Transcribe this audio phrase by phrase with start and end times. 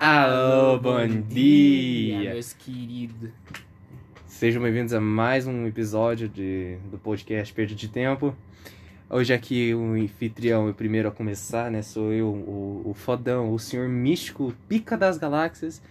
[0.00, 2.32] Alô, bom dia!
[2.32, 3.30] meus queridos.
[4.26, 8.32] Sejam bem-vindos a mais um episódio de, do podcast Perda de Tempo.
[9.10, 11.82] Hoje aqui o anfitrião, o primeiro a começar, né?
[11.82, 15.82] Sou eu, o, o fodão, o senhor místico, pica das galáxias,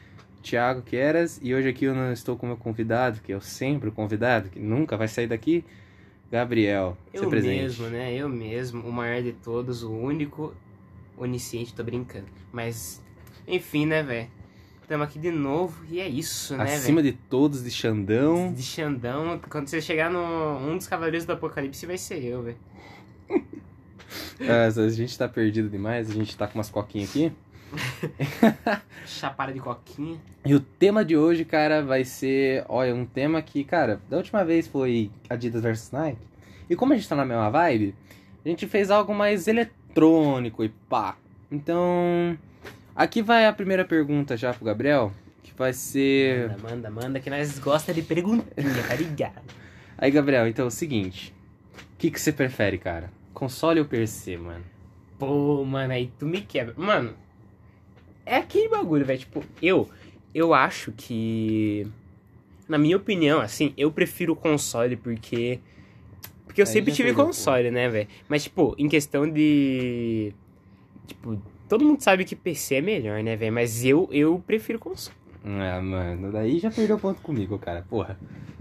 [0.42, 1.38] Thiago Queras.
[1.44, 4.48] E hoje aqui eu não estou com meu convidado, que é o sempre o convidado,
[4.48, 5.66] que nunca vai sair daqui,
[6.32, 6.98] Gabriel.
[7.14, 7.62] Eu seu presente.
[7.62, 8.16] mesmo, né?
[8.16, 10.56] Eu mesmo, o maior de todos, o único,
[11.18, 12.28] onisciente, tô brincando.
[12.54, 13.06] Mas,
[13.48, 14.28] enfim, né, velho?
[14.82, 17.14] Estamos aqui de novo e é isso, né, Acima velho?
[17.14, 18.54] de todos, de Xandão.
[18.54, 20.20] De Xandão, quando você chegar no
[20.60, 22.58] um dos Cavaleiros do Apocalipse, vai ser eu, velho.
[24.42, 27.32] Ah, a gente tá perdido demais, a gente tá com umas coquinhas aqui.
[29.06, 30.18] Chapada de coquinha.
[30.46, 32.66] E o tema de hoje, cara, vai ser.
[32.70, 36.22] Olha, um tema que, cara, da última vez foi Adidas versus Nike.
[36.70, 37.94] E como a gente tá na mesma vibe,
[38.46, 41.18] a gente fez algo mais eletrônico e pá.
[41.52, 42.38] Então.
[42.98, 45.12] Aqui vai a primeira pergunta já pro Gabriel.
[45.44, 46.50] Que vai ser.
[46.50, 48.44] Manda, manda, manda, que nós gosta de perguntinha,
[48.88, 49.44] tá ligado?
[49.96, 51.32] Aí, Gabriel, então é o seguinte.
[51.94, 53.12] O que, que você prefere, cara?
[53.36, 54.64] Console ou PC, mano?
[55.20, 56.76] Pô, mano, aí tu me quebra.
[56.78, 57.16] Mano,
[58.24, 59.20] é aquele bagulho, velho.
[59.20, 59.90] Tipo, eu,
[60.34, 61.88] eu acho que.
[62.68, 65.60] Na minha opinião, assim, eu prefiro o console porque.
[66.46, 68.08] Porque eu Aí sempre tive console, né, velho?
[68.28, 70.34] Mas, tipo, em questão de.
[71.08, 73.54] Tipo, todo mundo sabe que PC é melhor, né, velho?
[73.54, 75.16] Mas eu, eu prefiro console.
[75.46, 77.86] Ah, mano, daí já perdeu ponto comigo, cara.
[77.90, 78.20] Porra.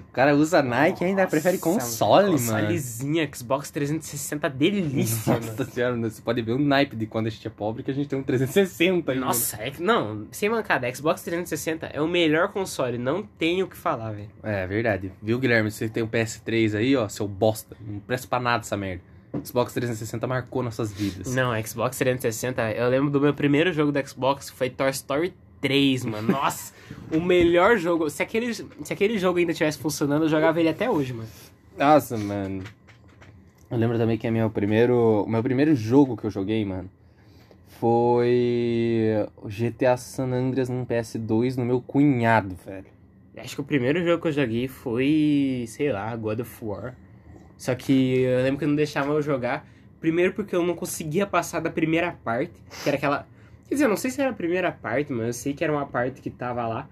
[0.08, 2.38] O cara usa Nike e ainda prefere console, mano.
[2.38, 5.46] Consolezinha, Xbox 360, delícia, mano.
[5.46, 7.94] Nossa senhora, você pode ver o naipe de quando a gente é pobre que a
[7.94, 9.26] gente tem um 360 ainda.
[9.26, 13.68] Nossa, é que, não, sem mancada, Xbox 360 é o melhor console, não tenho o
[13.68, 14.30] que falar, velho.
[14.42, 15.12] É verdade.
[15.20, 15.70] Viu, Guilherme?
[15.70, 17.76] Você tem um PS3 aí, ó, seu bosta.
[17.86, 19.02] Não presta pra nada essa merda.
[19.44, 21.34] Xbox 360 marcou nossas vidas.
[21.34, 25.34] Não, Xbox 360, eu lembro do meu primeiro jogo do Xbox, que foi Toy Story
[25.60, 26.32] 3, mano.
[26.32, 26.72] Nossa,
[27.12, 28.08] o melhor jogo.
[28.10, 31.28] Se aquele, se aquele jogo ainda estivesse funcionando, eu jogava ele até hoje, mano.
[31.76, 32.62] Nossa, mano.
[33.70, 36.88] Eu lembro também que é meu primeiro, o meu primeiro jogo que eu joguei, mano,
[37.80, 42.86] foi o GTA San Andreas num PS2 no meu cunhado, velho.
[43.36, 46.94] Acho que o primeiro jogo que eu joguei foi, sei lá, God of War.
[47.56, 49.66] Só que eu lembro que não deixavam eu jogar.
[50.00, 52.52] Primeiro porque eu não conseguia passar da primeira parte,
[52.82, 53.26] que era aquela.
[53.68, 55.72] Quer dizer, eu não sei se era a primeira parte, mas eu sei que era
[55.72, 56.88] uma parte que tava lá,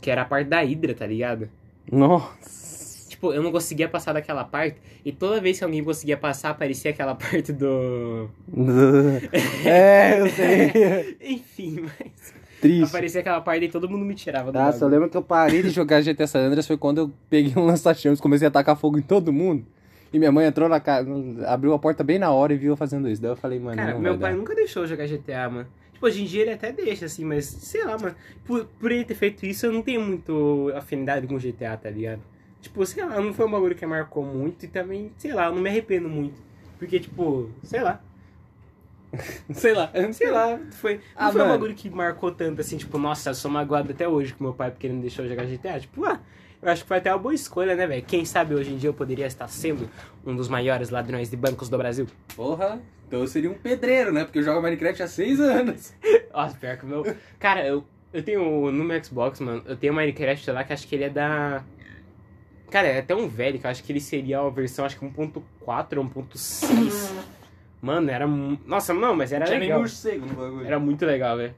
[0.00, 1.48] que era a parte da Hydra, tá ligado?
[1.90, 3.08] Nossa.
[3.08, 6.90] Tipo, eu não conseguia passar daquela parte, e toda vez que alguém conseguia passar, aparecia
[6.90, 8.28] aquela parte do.
[9.64, 11.16] é, eu sei.
[11.34, 12.34] Enfim, mas.
[12.60, 12.84] Triste.
[12.84, 14.86] Aparecia aquela parte e todo mundo me tirava do eu bagulho.
[14.88, 18.18] lembro que eu parei de jogar GTA San Andreas foi quando eu peguei um lança-chamas
[18.18, 19.64] e comecei a tacar fogo em todo mundo.
[20.12, 21.08] E minha mãe entrou na casa,
[21.46, 23.22] abriu a porta bem na hora e viu eu fazendo isso.
[23.22, 24.36] Daí eu falei, mano, Cara, meu pai dar.
[24.36, 25.68] nunca deixou jogar GTA, mano.
[25.92, 28.14] Tipo, hoje em dia ele até deixa, assim, mas sei lá, mano.
[28.44, 32.20] Por, por ele ter feito isso, eu não tenho muito afinidade com GTA, tá ligado?
[32.60, 35.54] Tipo, sei lá, não foi um bagulho que marcou muito e também, sei lá, eu
[35.54, 36.40] não me arrependo muito.
[36.78, 38.02] Porque, tipo, sei lá.
[39.52, 41.58] sei lá, sei lá, foi, não Ah, foi um mano.
[41.58, 44.70] bagulho que marcou tanto assim, tipo, nossa, eu sou magoado até hoje com meu pai
[44.70, 45.80] porque ele não deixou eu jogar GTA.
[45.80, 46.20] Tipo, ah,
[46.62, 48.02] eu acho que foi até uma boa escolha, né, velho?
[48.02, 49.88] Quem sabe hoje em dia eu poderia estar sendo
[50.24, 52.06] um dos maiores ladrões de bancos do Brasil.
[52.36, 54.24] Porra, então eu seria um pedreiro, né?
[54.24, 55.94] Porque eu jogo Minecraft há seis anos.
[56.32, 57.16] Nossa, pior que o meu.
[57.38, 60.86] Cara, eu, eu tenho no meu Xbox, mano, eu tenho um Minecraft lá que acho
[60.86, 61.64] que ele é da.
[62.70, 65.04] Cara, é até um velho, que eu acho que ele seria a versão, acho que
[65.04, 67.10] 1.4 ou 1.6.
[67.82, 68.26] Mano, era.
[68.26, 69.80] Nossa, não, mas era Tinha nem legal.
[69.80, 70.66] morcego no bagulho.
[70.66, 71.54] Era muito legal, velho.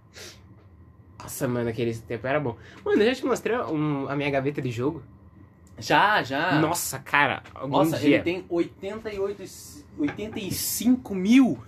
[1.22, 2.56] Nossa, mano, aquele tempo era bom.
[2.84, 5.02] Mano, eu já te mostrei um- a minha gaveta de jogo.
[5.78, 6.58] Já, já.
[6.60, 8.16] Nossa, cara, Nossa, dia.
[8.16, 11.58] ele tem 88, e- 85 mil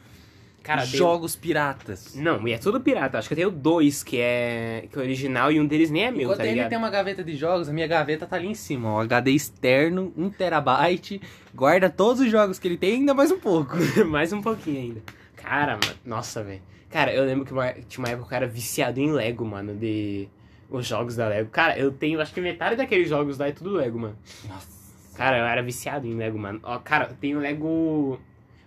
[0.63, 2.15] Cara, jogos piratas.
[2.15, 3.19] Não, e é tudo pirata.
[3.19, 6.11] Acho que eu tenho dois que é, que é original e um deles nem é
[6.11, 6.69] meu, Enquanto tá ele ligado?
[6.71, 9.03] tem uma gaveta de jogos, a minha gaveta tá ali em cima, ó.
[9.03, 11.21] HD externo, 1 terabyte,
[11.55, 13.77] guarda todos os jogos que ele tem, ainda mais um pouco.
[14.09, 15.03] Mais um pouquinho ainda.
[15.37, 16.63] Cara, mano, nossa, velho.
[16.95, 19.75] Cara, eu lembro que uma- tinha uma época que eu era viciado em Lego, mano,
[19.75, 20.29] de
[20.71, 21.51] os jogos da Lego.
[21.51, 24.17] Cara, eu tenho, acho que metade daqueles jogos lá é tudo Lego, mano.
[24.47, 25.17] Nossa.
[25.17, 26.61] Cara, eu era viciado em Lego, mano.
[26.63, 28.21] Ó, cara, eu tenho Lego.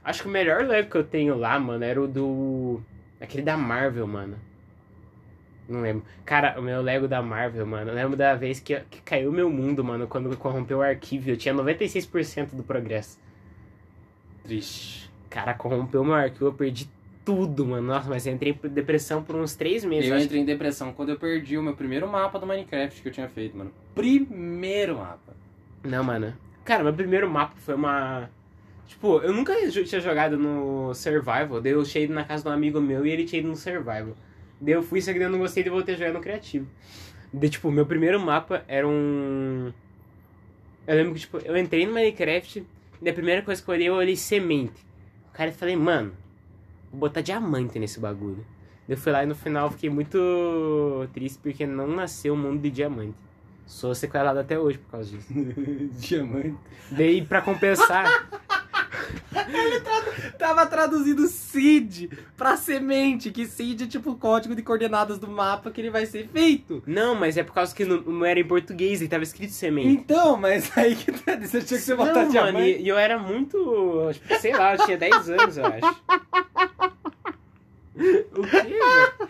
[0.04, 2.82] Acho que o melhor Lego que eu tenho lá, mano, era o do.
[3.22, 4.38] Aquele da Marvel, mano.
[5.70, 6.04] Não lembro.
[6.26, 7.92] Cara, o meu Lego da Marvel, mano.
[7.92, 11.30] Eu lembro da vez que, que caiu meu mundo, mano, quando corrompeu o arquivo.
[11.30, 13.18] Eu tinha 96% do progresso.
[14.44, 15.10] Triste.
[15.30, 16.90] Cara, corrompeu meu arquivo, eu perdi
[17.28, 17.86] tudo, mano.
[17.86, 20.10] Nossa, mas eu entrei em depressão por uns três meses.
[20.10, 23.12] Eu entrei em depressão quando eu perdi o meu primeiro mapa do Minecraft que eu
[23.12, 23.70] tinha feito, mano.
[23.94, 25.36] Primeiro mapa.
[25.84, 26.34] Não, mano.
[26.64, 28.30] Cara, meu primeiro mapa foi uma.
[28.88, 31.60] Tipo, eu nunca tinha jogado no Survival.
[31.60, 33.58] Daí eu tinha ido na casa de um amigo meu e ele tinha ido no
[33.58, 34.16] Survival.
[34.62, 36.66] Daí eu fui, só que eu não gostei de voltar a jogar no criativo.
[37.34, 39.74] Daí, tipo, meu primeiro mapa era um.
[40.88, 42.66] Eu lembro que, tipo, eu entrei no Minecraft
[43.02, 44.82] e a primeira coisa que eu olhei, eu olhei semente.
[45.30, 46.14] O cara falei, mano,
[46.92, 48.46] vou botar diamante nesse bagulho.
[48.88, 52.70] Eu fui lá e no final fiquei muito triste porque não nasceu o mundo de
[52.70, 53.16] diamante.
[53.66, 55.28] Sou sequelado até hoje por causa disso.
[56.00, 56.56] Diamante.
[56.90, 58.30] Daí, pra compensar,
[60.38, 65.72] Tava traduzindo seed pra semente, que seed é tipo o código de coordenadas do mapa
[65.72, 66.84] que ele vai ser feito.
[66.86, 69.88] Não, mas é por causa que não, não era em português e tava escrito semente.
[69.90, 72.70] Então, mas aí que tá, você tinha que não, mano, diamante.
[72.70, 74.10] e, e eu era muito.
[74.40, 76.02] sei lá, eu tinha 10 anos, eu acho.
[78.36, 79.30] O quê, velho?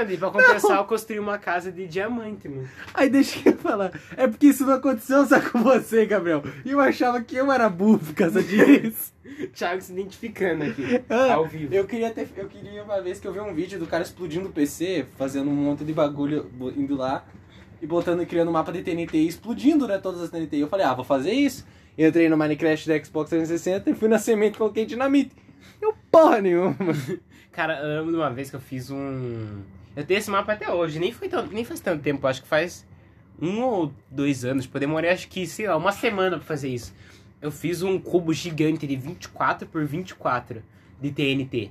[0.00, 2.66] Mano, e pra compensar, eu construí uma casa de diamante, mano.
[2.94, 3.92] Aí deixa eu falar.
[4.16, 6.42] É porque isso não aconteceu só com você, Gabriel.
[6.64, 9.12] E eu achava que eu era burro por causa disso.
[9.52, 11.74] Thiago se identificando aqui, Ah, ao vivo.
[11.74, 12.28] Eu queria ter.
[12.36, 15.50] Eu queria uma vez que eu vi um vídeo do cara explodindo o PC, fazendo
[15.50, 17.24] um monte de bagulho, indo lá
[17.82, 20.56] e botando, criando um mapa de TNT e explodindo, né, todas as TNT.
[20.56, 21.66] E eu falei, ah, vou fazer isso.
[21.98, 25.34] Entrei no Minecraft da Xbox 360 e fui na semente e coloquei dinamite.
[25.80, 26.76] Eu porra nenhuma.
[27.52, 29.60] Cara, eu lembro de uma vez que eu fiz um.
[29.96, 32.48] Eu tenho esse mapa até hoje, nem, foi tão, nem faz tanto tempo, acho que
[32.48, 32.86] faz
[33.40, 34.64] um ou dois anos.
[34.64, 36.94] Tipo, eu demorei acho que, sei lá, uma semana pra fazer isso.
[37.40, 40.62] Eu fiz um cubo gigante de 24 por 24
[41.00, 41.70] de TNT.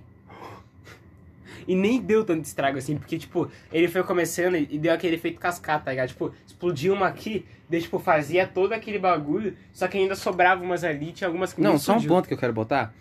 [1.67, 5.39] E nem deu tanto estrago assim, porque, tipo, ele foi começando e deu aquele efeito
[5.39, 6.07] cascata, tá ligado?
[6.07, 10.83] Tipo, explodiu uma aqui, daí, tipo, fazia todo aquele bagulho, só que ainda sobrava umas
[10.83, 12.91] ali, tinha algumas que Não, nem só um ponto que eu quero botar.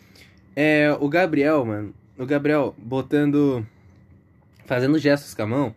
[0.55, 1.95] É o Gabriel, mano.
[2.19, 3.67] O Gabriel botando.
[4.69, 5.75] Fazendo gestos com a mão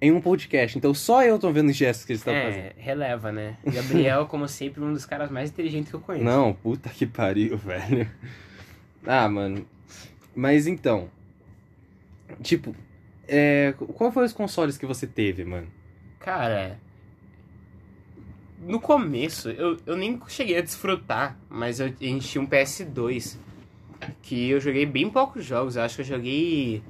[0.00, 0.76] em um podcast.
[0.76, 2.64] Então só eu tô vendo os gestos que ele está fazendo.
[2.64, 3.56] É, releva, né?
[3.64, 6.24] Gabriel, como sempre, um dos caras mais inteligentes que eu conheço.
[6.24, 8.10] Não, puta que pariu, velho.
[9.06, 9.64] Ah, mano.
[10.34, 11.08] Mas então.
[12.42, 12.74] Tipo,
[13.28, 15.68] é, qual foi os consoles que você teve, mano?
[16.18, 16.78] Cara,
[18.60, 23.36] no começo, eu, eu nem cheguei a desfrutar, mas eu, tinha um PS2,
[24.22, 25.76] que eu joguei bem poucos jogos.
[25.76, 26.82] Eu acho que eu joguei...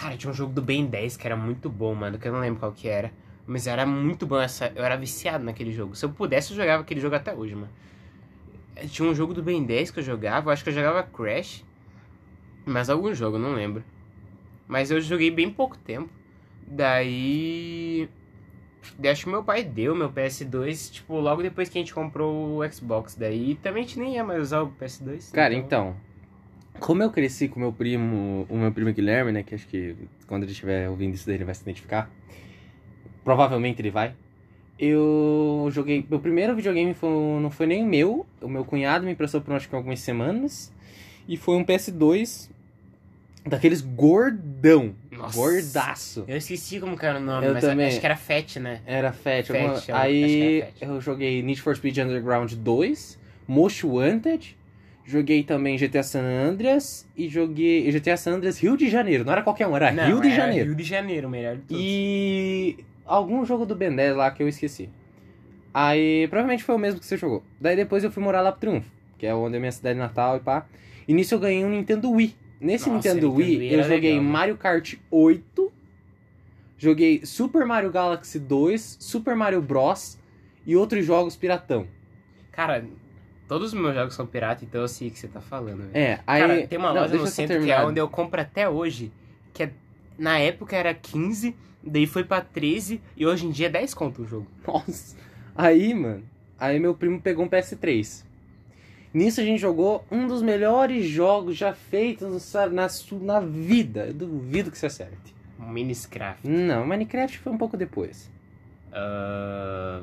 [0.00, 2.40] Cara, tinha um jogo do Ben 10 que era muito bom, mano, que eu não
[2.40, 3.12] lembro qual que era.
[3.46, 5.94] Mas era muito bom, essa, eu era viciado naquele jogo.
[5.94, 7.70] Se eu pudesse, eu jogava aquele jogo até hoje, mano.
[8.88, 11.64] Tinha um jogo do Ben 10 que eu jogava, eu acho que eu jogava Crash.
[12.66, 13.84] Mas algum jogo, não lembro.
[14.66, 16.10] Mas eu joguei bem pouco tempo.
[16.66, 18.08] Daí.
[18.98, 22.58] Daí acho que meu pai deu meu PS2, tipo, logo depois que a gente comprou
[22.58, 23.14] o Xbox.
[23.14, 25.30] Daí também a gente nem ia mais usar o PS2.
[25.32, 25.94] Cara, então.
[26.80, 29.42] Como eu cresci com meu primo, o meu primo Guilherme, né?
[29.42, 29.94] Que acho que
[30.26, 32.10] quando ele estiver ouvindo isso daí ele vai se identificar.
[33.24, 34.14] Provavelmente ele vai.
[34.78, 36.04] Eu joguei.
[36.10, 37.08] Meu primeiro videogame foi,
[37.40, 38.26] não foi nem o meu.
[38.40, 40.72] O meu cunhado me emprestou por acho que algumas semanas.
[41.28, 42.50] E foi um PS2
[43.46, 44.94] daqueles gordão.
[45.10, 45.36] Nossa.
[45.36, 46.24] Gordaço.
[46.26, 47.86] Eu esqueci como que era o nome, Eu mas também.
[47.86, 48.80] acho que era Fat, né?
[48.84, 49.46] Era Fat.
[49.46, 50.82] Fat, alguma- eu Aí era Fat.
[50.82, 54.56] eu joguei Need for Speed Underground 2, Most Wanted,
[55.04, 59.24] joguei também GTA San Andreas e joguei GTA San Andreas Rio de Janeiro.
[59.24, 60.66] Não era qualquer um, era Não, Rio de era Janeiro.
[60.66, 61.82] Rio de Janeiro, melhor de todos.
[61.82, 64.88] E algum jogo do Ben 10 lá que eu esqueci.
[65.72, 67.42] Aí provavelmente foi o mesmo que você jogou.
[67.60, 70.36] Daí depois eu fui morar lá pro Triunfo, que é onde é minha cidade natal
[70.36, 70.66] e pá.
[71.06, 72.34] E nisso eu ganhei um Nintendo Wii.
[72.60, 74.30] Nesse Nossa, Nintendo Nintendo Wii eu joguei legal, né?
[74.30, 75.72] Mario Kart 8,
[76.78, 80.16] joguei Super Mario Galaxy 2, Super Mario Bros.
[80.64, 81.86] e outros jogos piratão.
[82.52, 82.84] Cara,
[83.48, 85.90] todos os meus jogos são pirata, então eu sei o que você tá falando, velho.
[85.94, 86.40] É, aí.
[86.40, 89.12] Cara, tem uma Não, loja no centro que é onde eu compro até hoje,
[89.52, 89.70] que é,
[90.18, 94.22] na época era 15, daí foi pra 13 e hoje em dia é 10 conto
[94.22, 94.46] o jogo.
[94.66, 95.16] Nossa.
[95.54, 96.22] Aí, mano.
[96.58, 98.24] Aí meu primo pegou um PS3.
[99.12, 104.06] Nisso a gente jogou um dos melhores jogos já feitos na, su- na vida.
[104.06, 105.34] Eu duvido que você acerte.
[105.58, 106.44] Miniscraft.
[106.44, 108.28] Não, Minecraft foi um pouco depois.
[108.92, 110.02] Ah,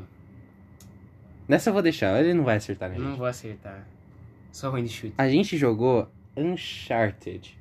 [1.48, 2.96] Nessa eu vou deixar, ele não vai acertar, né?
[2.98, 3.18] não gente?
[3.18, 3.86] vou acertar.
[4.52, 5.14] Sou ruim de chute.
[5.18, 7.58] A gente jogou Uncharted.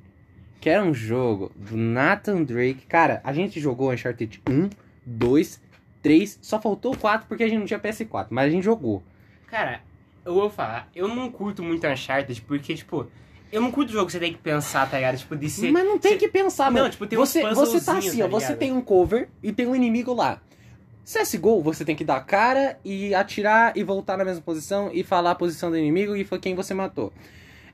[0.61, 2.85] Que era um jogo do Nathan Drake.
[2.87, 4.69] Cara, a gente jogou Uncharted 1,
[5.07, 5.61] 2,
[6.03, 6.39] 3.
[6.43, 8.27] Só faltou o 4 porque a gente não tinha PS4.
[8.31, 9.03] Mas a gente jogou.
[9.47, 9.81] Cara,
[10.25, 13.07] eu vou falar, eu não curto muito Uncharted porque, tipo,
[13.51, 15.17] eu não curto jogo que você tem que pensar, tá ligado?
[15.17, 15.73] Tipo, de ser.
[15.73, 16.91] Mas não tem cê- que pensar, Não, mano.
[16.91, 18.27] tipo, tem você, você tá assim, ó.
[18.27, 18.59] tá Você ligado?
[18.59, 20.41] tem um cover e tem um inimigo lá.
[21.13, 25.03] CSGO, você tem que dar a cara e atirar e voltar na mesma posição e
[25.03, 27.13] falar a posição do inimigo e foi quem você matou.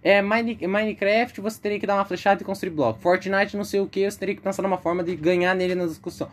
[0.02, 3.00] É, Mine- Minecraft, você teria que dar uma flechada e construir bloco.
[3.00, 5.85] Fortnite, não sei o que, você teria que pensar numa forma de ganhar nele na
[5.85, 6.31] discussão.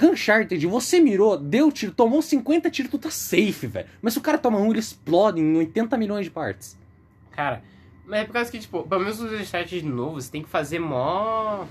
[0.00, 3.86] Uncharted, você mirou, deu tiro, tomou 50 tiros, tu tá safe, velho.
[4.00, 6.76] Mas se o cara toma um, ele explode em 80 milhões de partes.
[7.32, 7.62] Cara,
[8.06, 10.78] mas é por causa que, tipo, pelo menos nos Uncharted novos, você tem que fazer
[10.78, 11.64] mó.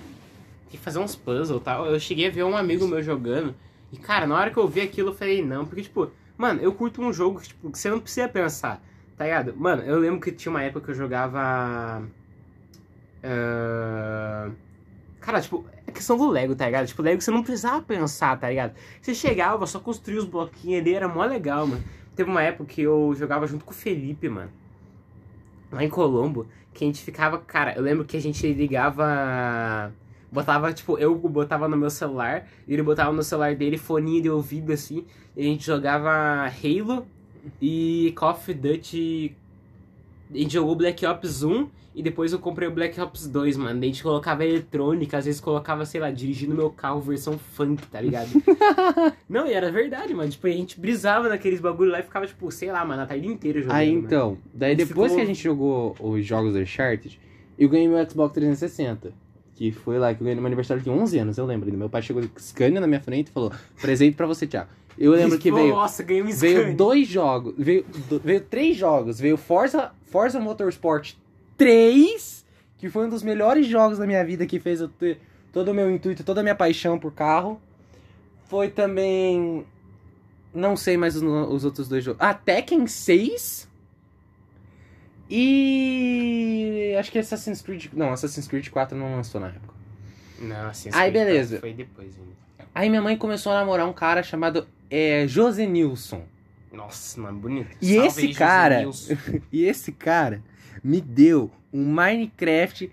[0.69, 1.85] que fazer uns puzzles e tal.
[1.85, 3.53] Eu cheguei a ver um amigo meu jogando.
[3.93, 6.73] E, cara, na hora que eu vi aquilo, eu falei, não, porque, tipo, mano, eu
[6.73, 8.81] curto um jogo que, tipo, que você não precisa pensar,
[9.15, 9.55] tá ligado?
[9.55, 12.03] Mano, eu lembro que tinha uma época que eu jogava.
[13.23, 14.49] ah,
[15.21, 16.85] Cara, tipo, é questão do Lego, tá ligado?
[16.87, 18.73] Tipo, Lego você não precisava pensar, tá ligado?
[19.01, 21.83] Você chegava, só construía os bloquinhos ali, era mó legal, mano.
[22.15, 24.51] Teve uma época que eu jogava junto com o Felipe, mano.
[25.71, 29.93] Lá em Colombo, que a gente ficava, cara, eu lembro que a gente ligava.
[30.33, 34.29] Botava, tipo, eu botava no meu celular, e ele botava no celular dele foninho de
[34.31, 35.05] ouvido assim,
[35.37, 36.11] e a gente jogava
[36.47, 37.05] Halo
[37.61, 39.35] e Call of Duty.
[40.33, 43.79] A gente jogou Black Ops 1 e depois eu comprei o Black Ops 2, mano.
[43.79, 47.85] Daí a gente colocava eletrônica, às vezes colocava, sei lá, dirigindo meu carro versão funk,
[47.85, 48.29] tá ligado?
[49.29, 50.31] Não, e era verdade, mano.
[50.31, 53.27] Tipo, a gente brisava naqueles bagulho lá e ficava, tipo, sei lá, mano, a tarde
[53.27, 53.75] inteira jogando.
[53.77, 54.07] Aí mano.
[54.07, 57.19] então, daí Ficou- depois que a gente jogou os jogos do Uncharted,
[57.59, 59.13] eu ganhei meu Xbox 360.
[59.55, 61.71] Que foi lá que eu ganhei no meu aniversário de 11 anos, eu lembro.
[61.71, 64.69] Meu pai chegou com Scania na minha frente e falou: presente pra você, Thiago.
[64.97, 66.75] Eu lembro que veio, Nossa, ganhei um veio Scania.
[66.75, 69.19] dois jogos, veio, do- veio três jogos.
[69.19, 71.13] Veio Forza, Forza Motorsport
[71.57, 72.45] 3,
[72.77, 75.19] que foi um dos melhores jogos da minha vida, que fez eu ter
[75.51, 77.59] todo o meu intuito, toda a minha paixão por carro.
[78.47, 79.65] Foi também.
[80.53, 82.21] Não sei mais os, os outros dois jogos.
[82.21, 83.67] Ah, Tekken 6.
[85.29, 86.12] E.
[87.03, 87.87] Acho que Assassin's Creed.
[87.91, 89.73] Não, Assassin's Creed 4 não lançou na época.
[90.39, 91.59] Não, assim, Aí, esse beleza.
[91.59, 92.31] Foi depois ainda.
[92.73, 96.23] Aí minha mãe começou a namorar um cara chamado é, José Nilson.
[96.71, 97.75] Nossa, mano, bonito.
[97.81, 98.83] E Salve esse aí, cara-.
[99.51, 100.41] E esse cara
[100.81, 102.89] me deu um Minecraft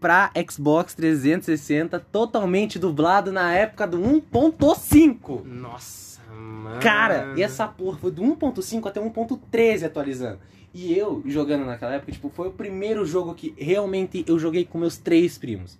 [0.00, 5.44] pra Xbox 360 totalmente dublado na época do 1.5.
[5.44, 6.80] Nossa, mano.
[6.80, 10.38] Cara, e essa porra foi do 1.5 até 1.13 atualizando.
[10.72, 14.78] E eu, jogando naquela época, tipo, foi o primeiro jogo que realmente eu joguei com
[14.78, 15.78] meus três primos.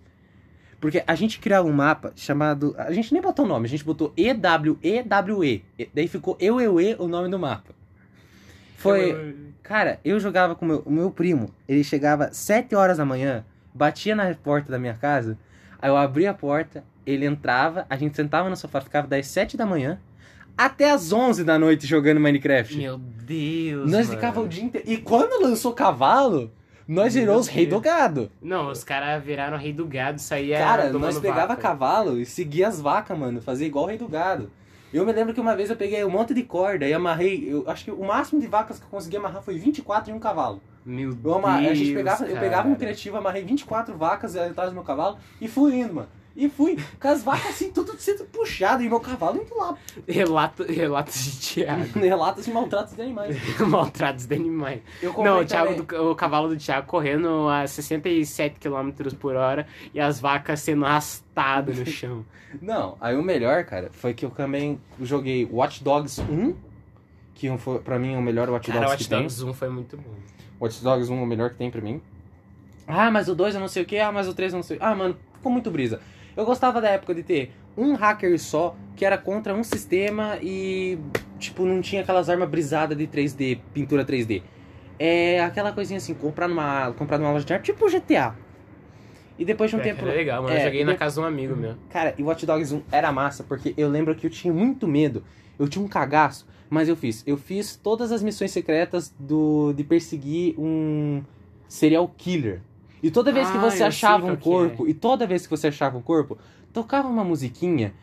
[0.81, 2.75] Porque a gente criava um mapa chamado.
[2.77, 5.63] A gente nem botou o nome, a gente botou EWEWE.
[5.77, 7.73] E Daí ficou Eu, Eu, E o nome do mapa.
[8.77, 9.53] Foi.
[9.61, 11.53] Cara, eu jogava com o meu, o meu primo.
[11.69, 15.37] Ele chegava 7 horas da manhã, batia na porta da minha casa.
[15.79, 19.55] Aí eu abria a porta, ele entrava, a gente sentava no sofá, ficava das 7
[19.55, 19.99] da manhã
[20.65, 22.77] até as 11 da noite jogando Minecraft.
[22.77, 24.19] Meu Deus, nós mano.
[24.19, 24.89] ficava o dia inteiro.
[24.89, 26.51] E quando lançou cavalo,
[26.87, 28.31] nós virou os rei do gado.
[28.41, 31.61] Não, os caras viraram rei do gado, saía Cara, nós pegava vaca.
[31.61, 33.41] cavalo e seguia as vacas, mano.
[33.41, 34.51] Fazia igual o rei do gado.
[34.93, 37.45] Eu me lembro que uma vez eu peguei um monte de corda e amarrei.
[37.47, 40.19] Eu acho que o máximo de vacas que eu consegui amarrar foi 24 em um
[40.19, 40.61] cavalo.
[40.85, 42.79] Meu Eu, Deus, a gente pegava, eu pegava um cara.
[42.85, 46.09] criativo, amarrei 24 vacas atrás do meu cavalo e fui indo, mano.
[46.35, 49.75] E fui, com as vacas assim, tudo sendo puxado e meu cavalo indo lá.
[50.07, 51.87] Relato, relatos de Thiago.
[51.99, 53.37] Relatos de maltratos de animais.
[53.59, 54.81] Maltratos de animais.
[55.01, 59.35] Eu comprei Não, o, Thiago do- o cavalo do Thiago correndo a 67 km por
[59.35, 62.25] hora e as vacas sendo arrastadas no chão.
[62.61, 66.55] Não, aí o melhor, cara, foi que eu também joguei Watch Dogs 1,
[67.35, 69.21] que foi, pra mim é o melhor Watch Cara, o Dogs Watch que tem.
[69.21, 70.13] Dogs 1 foi muito bom.
[70.61, 72.01] Watch Dogs 1 é o melhor que tem pra mim.
[72.87, 74.63] Ah, mas o 2 eu não sei o que, ah, mas o 3 eu não
[74.63, 74.77] sei.
[74.79, 75.99] Ah, mano, ficou muito brisa.
[76.35, 80.97] Eu gostava da época de ter um hacker só que era contra um sistema e,
[81.39, 84.41] tipo, não tinha aquelas armas brisadas de 3D, pintura 3D.
[84.99, 88.35] É aquela coisinha assim, comprar numa, comprar numa loja de arte, tipo GTA.
[89.39, 90.05] E depois de um É, tempo.
[90.05, 90.53] era legal, mano.
[90.55, 91.75] é, eu joguei na casa de um amigo meu.
[91.89, 95.23] Cara, e Watch Dogs 1 era massa, porque eu lembro que eu tinha muito medo.
[95.57, 97.23] Eu tinha um cagaço, mas eu fiz.
[97.25, 101.23] Eu fiz todas as missões secretas do de perseguir um
[101.67, 102.61] serial killer.
[103.01, 104.35] E toda vez que Ah, você eu achava um é.
[104.37, 106.37] corpo, e toda vez que você achava um corpo,
[106.71, 107.93] tocava uma musiquinha,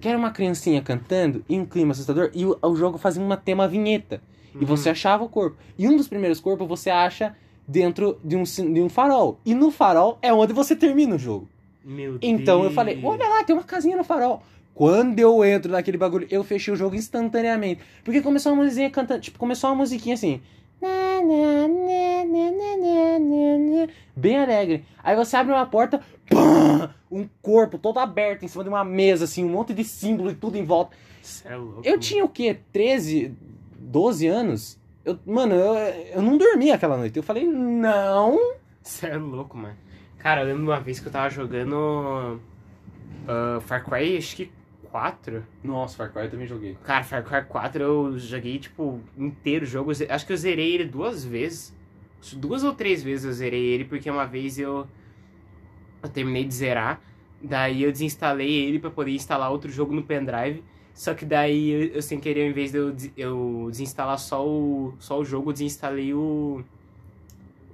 [0.00, 3.36] que era uma criancinha cantando, e um clima assustador, e o, o jogo fazia uma
[3.36, 4.20] tema vinheta.
[4.54, 4.66] E Uhum.
[4.66, 5.56] você achava o corpo.
[5.78, 7.36] E um dos primeiros corpos você acha
[7.68, 9.38] dentro de um, de um farol.
[9.44, 11.46] E no farol é onde você termina o jogo.
[11.84, 12.74] Meu Então eu Deus.
[12.74, 14.42] falei, olha lá, tem uma casinha no farol.
[14.74, 17.80] Quando eu entro naquele bagulho, eu fechei o jogo instantaneamente.
[18.04, 20.40] Porque começou uma musiquinha cantando, tipo, começou uma musiquinha assim.
[24.14, 24.84] Bem alegre.
[25.02, 29.24] Aí você abre uma porta, pam, um corpo todo aberto em cima de uma mesa,
[29.24, 30.96] assim, um monte de símbolo e tudo em volta.
[31.44, 31.82] É louco.
[31.84, 32.58] Eu tinha o quê?
[32.72, 33.34] 13,
[33.78, 34.78] 12 anos?
[35.04, 35.74] Eu, mano, eu,
[36.14, 37.16] eu não dormi aquela noite.
[37.16, 38.38] Eu falei, não.
[38.82, 39.76] Você é louco, mano.
[40.18, 42.40] Cara, eu lembro de uma vez que eu tava jogando
[43.28, 44.50] ah, Far Cry, acho que
[44.96, 45.44] 4.
[45.62, 46.74] Nossa, Far Cry eu também joguei.
[46.82, 49.92] Cara, Far Cry 4 eu joguei, tipo, inteiro o jogo.
[50.08, 51.76] Acho que eu zerei ele duas vezes.
[52.34, 54.86] Duas ou três vezes eu zerei ele, porque uma vez eu,
[56.02, 56.98] eu terminei de zerar.
[57.42, 60.64] Daí eu desinstalei ele pra poder instalar outro jogo no pendrive.
[60.94, 64.94] Só que daí eu, eu, sem querer, ao invés de eu, eu desinstalar só o,
[64.98, 66.64] só o jogo, eu desinstalei o.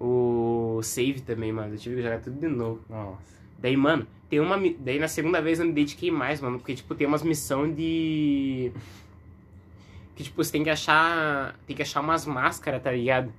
[0.01, 1.75] O save também, mano.
[1.75, 2.81] Eu tive que jogar tudo de novo.
[2.91, 3.42] Nossa.
[3.63, 4.59] Daí, mano, tem uma.
[4.81, 6.59] Daí na segunda vez eu me dediquei mais, mano.
[6.59, 8.73] Porque, tipo, tem umas missões de.
[10.17, 11.55] Que, tipo, você tem que achar.
[11.65, 13.33] Tem que achar umas máscaras, tá ligado?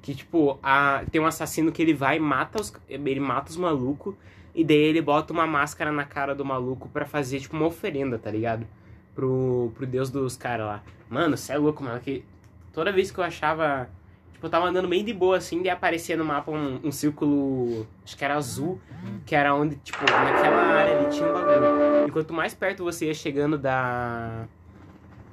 [0.00, 1.04] Que, tipo, a...
[1.10, 2.72] tem um assassino que ele vai e mata os.
[2.88, 4.14] Ele mata os malucos.
[4.54, 8.18] E daí ele bota uma máscara na cara do maluco pra fazer, tipo, uma oferenda,
[8.18, 8.66] tá ligado?
[9.14, 10.82] Pro, pro deus dos caras lá.
[11.10, 12.00] Mano, cê é louco, mano.
[12.00, 12.24] Que
[12.72, 13.90] toda vez que eu achava.
[14.36, 17.86] Tipo, eu tava andando bem de boa assim, daí aparecia no mapa um, um círculo.
[18.04, 18.78] Acho que era azul.
[19.24, 22.06] Que era onde, tipo, naquela área ali tinha um bagulho.
[22.06, 24.46] E quanto mais perto você ia chegando da.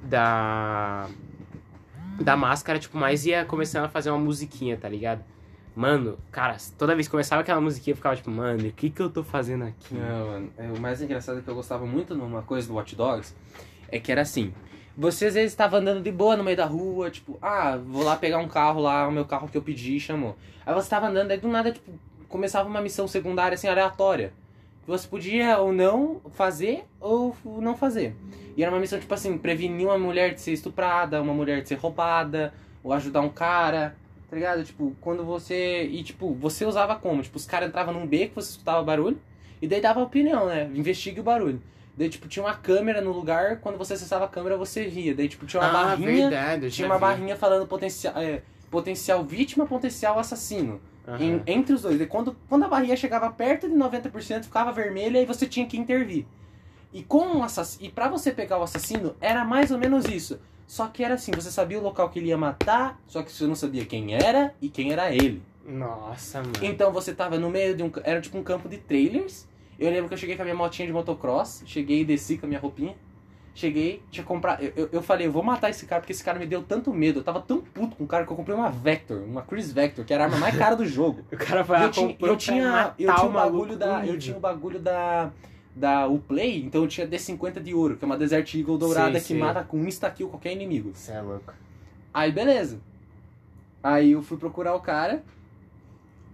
[0.02, 1.06] Da.
[2.18, 5.22] Da máscara, tipo, mais ia começando a fazer uma musiquinha, tá ligado?
[5.76, 9.02] Mano, cara, toda vez que começava aquela musiquinha, eu ficava tipo, mano, o que que
[9.02, 9.94] eu tô fazendo aqui?
[9.94, 12.96] Não, mano, é, o mais engraçado é que eu gostava muito numa coisa do Watch
[12.96, 13.34] Dogs
[13.88, 14.54] é que era assim.
[14.96, 18.16] Você às vezes estava andando de boa no meio da rua, tipo, ah, vou lá
[18.16, 20.36] pegar um carro lá, o meu carro que eu pedi chamou.
[20.64, 21.90] Aí você tava andando, aí do nada, tipo,
[22.28, 24.32] começava uma missão secundária assim, aleatória.
[24.84, 28.14] Que você podia ou não fazer ou não fazer.
[28.56, 31.68] E era uma missão, tipo assim, prevenir uma mulher de ser estuprada, uma mulher de
[31.68, 33.96] ser roubada, ou ajudar um cara,
[34.30, 34.62] tá ligado?
[34.62, 35.84] Tipo, quando você.
[35.84, 37.22] E tipo, você usava como?
[37.22, 39.18] Tipo, os caras entravam num beco, você escutava barulho,
[39.60, 40.70] e daí dava opinião, né?
[40.74, 41.60] Investigue o barulho.
[41.96, 45.14] Daí, tipo, tinha uma câmera no lugar, quando você acessava a câmera, você via.
[45.14, 46.28] Daí, tipo, tinha uma ah, barrinha.
[46.28, 47.00] verdade, Tinha uma vi.
[47.00, 50.80] barrinha falando potencial, é, potencial vítima, potencial assassino.
[51.06, 51.22] Aham.
[51.22, 52.00] Em- entre os dois.
[52.00, 55.78] E quando, quando a barrinha chegava perto de 90%, ficava vermelha e você tinha que
[55.78, 56.26] intervir.
[56.92, 57.78] E com o assass...
[57.80, 60.40] E pra você pegar o assassino, era mais ou menos isso.
[60.66, 63.46] Só que era assim, você sabia o local que ele ia matar, só que você
[63.46, 65.42] não sabia quem era e quem era ele.
[65.64, 66.54] Nossa, mano.
[66.62, 67.90] Então você tava no meio de um.
[68.02, 69.46] Era tipo um campo de trailers.
[69.78, 71.62] Eu lembro que eu cheguei com a minha motinha de motocross.
[71.66, 72.94] Cheguei e desci com a minha roupinha.
[73.54, 74.62] Cheguei, tinha comprado.
[74.62, 76.92] Eu, eu, eu falei, eu vou matar esse cara porque esse cara me deu tanto
[76.92, 77.20] medo.
[77.20, 80.04] Eu tava tão puto com o cara que eu comprei uma Vector, uma Chris Vector,
[80.04, 81.22] que era a arma mais cara do jogo.
[81.32, 84.04] O cara vai eu tinha, eu tinha, eu tinha o bagulho da.
[84.06, 85.30] Eu tinha o bagulho da.
[85.76, 89.20] Da Uplay, então eu tinha D50 de ouro, que é uma Desert Eagle dourada Sei,
[89.20, 89.38] que sei.
[89.38, 90.92] mata com insta-kill qualquer inimigo.
[90.94, 91.52] Você é louco.
[92.12, 92.78] Aí beleza.
[93.82, 95.24] Aí eu fui procurar o cara.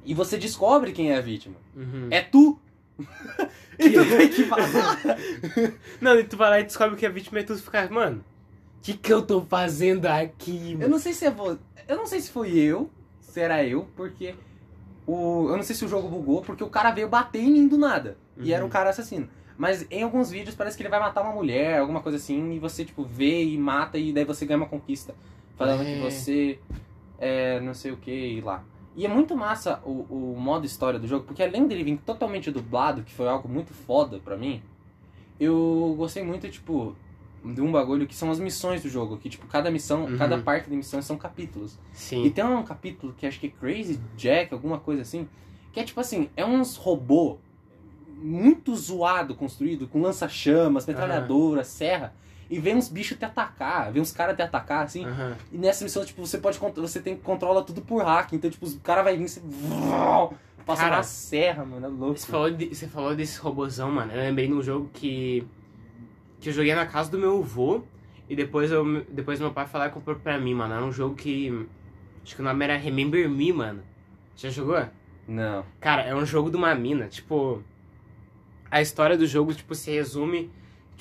[0.04, 1.56] E você descobre quem é a vítima.
[1.74, 2.08] Uhum.
[2.10, 2.58] É tu!
[3.78, 4.98] e tu tem que vazar.
[6.00, 8.24] Não, e tu vai lá e descobre que a vítima é tu ficar, mano,
[8.78, 10.90] o que que eu tô fazendo aqui, Eu mano?
[10.90, 11.58] não sei se é vo...
[11.88, 12.88] Eu não sei se foi eu,
[13.20, 14.34] se era eu, porque.
[15.06, 15.48] O...
[15.50, 17.76] Eu não sei se o jogo bugou, porque o cara veio bater em mim do
[17.76, 18.16] nada.
[18.36, 18.54] E Uhum.
[18.56, 19.28] era o cara assassino.
[19.58, 22.58] Mas em alguns vídeos parece que ele vai matar uma mulher, alguma coisa assim, e
[22.58, 25.14] você, tipo, vê e mata e daí você ganha uma conquista.
[25.58, 25.84] Falando É.
[25.94, 26.58] que você
[27.18, 28.64] é não sei o que e lá.
[29.00, 32.50] E é muito massa o, o modo história do jogo, porque além dele vir totalmente
[32.50, 34.60] dublado, que foi algo muito foda pra mim,
[35.40, 36.94] eu gostei muito, tipo,
[37.42, 40.18] de um bagulho que são as missões do jogo, que, tipo, cada missão, Uhum.
[40.18, 41.78] cada parte da missão são capítulos.
[41.94, 42.28] E Sim.
[42.30, 45.26] tem um capítulo que acho que é Crazy Jack, alguma coisa assim,
[45.72, 47.38] que é tipo assim, é uns robô
[48.22, 52.12] muito zoado construído, com lança-chamas, metralhadora, serra,
[52.50, 55.36] e vem uns bichos te atacar, vem uns caras te atacar, assim, Aham.
[55.52, 58.66] e nessa missão, tipo, você pode você tem que controla tudo por hack, então, tipo,
[58.66, 59.40] os cara vai vir, você
[60.66, 62.18] passa Cara, uma serra, mano, é louco.
[62.18, 64.12] Você falou, de- você falou desse robôzão, mano.
[64.12, 65.46] Eu lembrei num jogo que.
[66.40, 67.82] que eu joguei na casa do meu avô.
[68.28, 70.74] E depois, eu, depois meu pai falou e comprou pra mim, mano.
[70.74, 71.66] Era um jogo que.
[72.22, 73.82] Acho que o nome era Remember Me, mano.
[74.36, 74.84] Já jogou?
[75.26, 75.64] Não.
[75.80, 77.08] Cara, é um jogo de uma mina.
[77.08, 77.62] Tipo.
[78.70, 80.50] A história do jogo, tipo, se resume.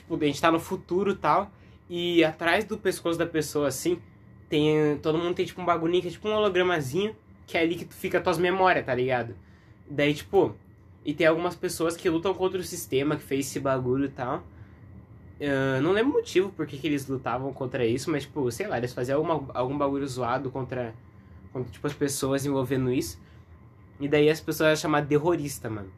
[0.09, 1.51] Tipo, a gente tá no futuro e tal.
[1.87, 3.99] E atrás do pescoço da pessoa, assim,
[4.49, 4.97] tem.
[4.97, 7.15] Todo mundo tem, tipo, um bagulhinho que é tipo um hologramazinho.
[7.45, 9.35] Que é ali que tu fica tuas memórias, tá ligado?
[9.89, 10.55] Daí, tipo.
[11.05, 14.43] E tem algumas pessoas que lutam contra o sistema que fez esse bagulho e tal.
[15.39, 18.67] Eu não lembro o motivo por que, que eles lutavam contra isso, mas, tipo, sei
[18.67, 20.93] lá, eles faziam alguma, algum bagulho zoado contra,
[21.53, 23.17] contra, tipo, as pessoas envolvendo isso.
[23.99, 25.91] E daí as pessoas eram chamadas terrorista, mano.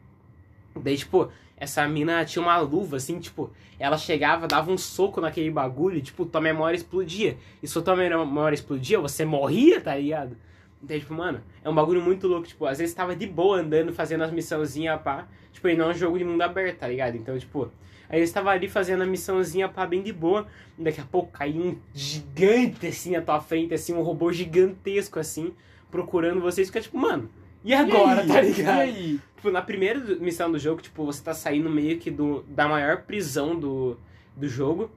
[0.76, 5.50] Daí, tipo, essa mina tinha uma luva, assim, tipo, ela chegava, dava um soco naquele
[5.50, 7.36] bagulho e, tipo, tua memória explodia.
[7.62, 10.36] E se tua memória explodia, você morria, tá ligado?
[10.82, 12.46] Daí, tipo, mano, é um bagulho muito louco.
[12.48, 15.28] Tipo, às vezes tava de boa andando, fazendo as missãozinhas, pá.
[15.52, 17.16] Tipo, e não é um jogo de mundo aberto, tá ligado?
[17.16, 17.70] Então, tipo,
[18.08, 20.46] aí eles estavam ali fazendo a missãozinha, pá, bem de boa.
[20.76, 25.54] Daqui a pouco caiu um gigante, assim, à tua frente, assim, um robô gigantesco, assim,
[25.90, 26.66] procurando vocês.
[26.66, 27.30] Fica tipo, mano,
[27.64, 28.76] e agora, E tá ligado?
[28.76, 29.20] E aí?
[29.36, 33.02] Tipo, na primeira missão do jogo, tipo, você tá saindo meio que do, da maior
[33.02, 33.98] prisão do,
[34.36, 34.90] do jogo.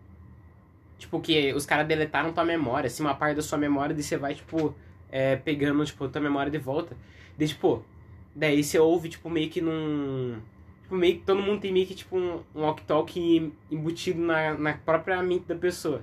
[0.98, 4.18] Tipo, que os caras deletaram tua memória, assim, uma parte da sua memória, daí você
[4.18, 4.74] vai, tipo,
[5.12, 6.96] é, pegando, tipo, tua memória de volta.
[7.38, 7.84] Daí, tipo,
[8.36, 10.38] daí você ouve, tipo, meio que num...
[10.84, 14.74] Tipo, meio que todo mundo tem meio que, tipo, um, um walkie-talkie embutido na, na
[14.74, 16.02] própria mente da pessoa.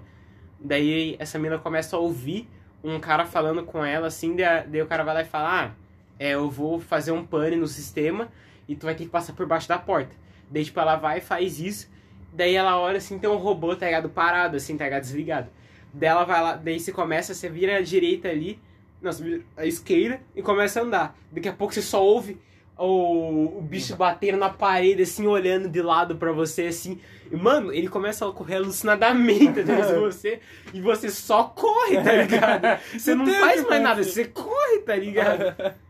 [0.61, 2.48] Daí essa mina começa a ouvir
[2.83, 5.82] um cara falando com ela, assim, daí, daí o cara vai lá e fala, ah,
[6.22, 8.30] é, eu vou fazer um pane no sistema
[8.68, 10.14] e tu vai ter que passar por baixo da porta.
[10.48, 11.90] Daí, tipo, ela vai e faz isso.
[12.32, 14.08] Daí ela olha assim, tem um robô, tá ligado?
[14.08, 15.02] Parado, assim, tá ligado?
[15.02, 15.50] Desligado.
[15.92, 18.61] Daí ela vai lá, daí você começa, você vira a direita ali,
[19.00, 21.18] não, você vira a esquerda e começa a andar.
[21.32, 22.38] Daqui a pouco você só ouve
[22.78, 27.00] o, o bicho batendo na parede, assim, olhando de lado pra você, assim.
[27.30, 30.40] E, mano, ele começa a correr alucinadamente atrás de você
[30.72, 32.80] e você só corre, tá ligado?
[32.92, 35.54] Você não faz mais nada, você corre, tá ligado?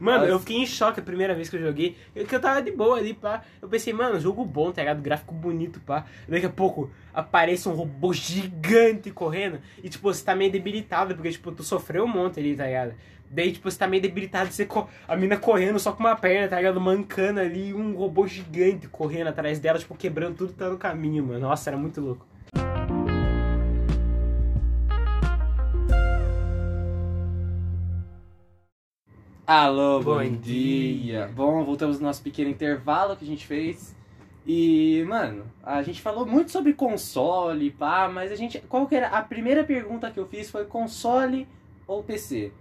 [0.00, 1.96] Mano, eu fiquei em choque a primeira vez que eu joguei.
[2.14, 3.42] Eu, que eu tava de boa ali, pá.
[3.60, 5.02] Eu pensei, mano, jogo bom, tá ligado?
[5.02, 6.06] Gráfico bonito, pá.
[6.26, 9.60] Daqui a pouco aparece um robô gigante correndo.
[9.82, 12.94] E, tipo, você tá meio debilitado, porque, tipo, tu sofreu um monte ali, tá ligado?
[13.32, 16.48] Daí, tipo, você tá meio debilitado, você co- a mina correndo só com uma perna,
[16.48, 16.78] tá ligado?
[16.78, 20.76] Mancando ali, e um robô gigante correndo atrás dela, tipo, quebrando tudo que tá no
[20.76, 21.40] caminho, mano.
[21.40, 22.26] Nossa, era muito louco.
[29.46, 30.40] Alô, bom, Bom dia.
[30.42, 31.30] dia.
[31.34, 33.94] Bom, voltamos no nosso pequeno intervalo que a gente fez.
[34.46, 38.60] E, mano, a gente falou muito sobre console, pá, mas a gente.
[38.68, 39.08] Qual que era?
[39.08, 41.46] A primeira pergunta que eu fiz foi console
[41.86, 42.52] ou PC?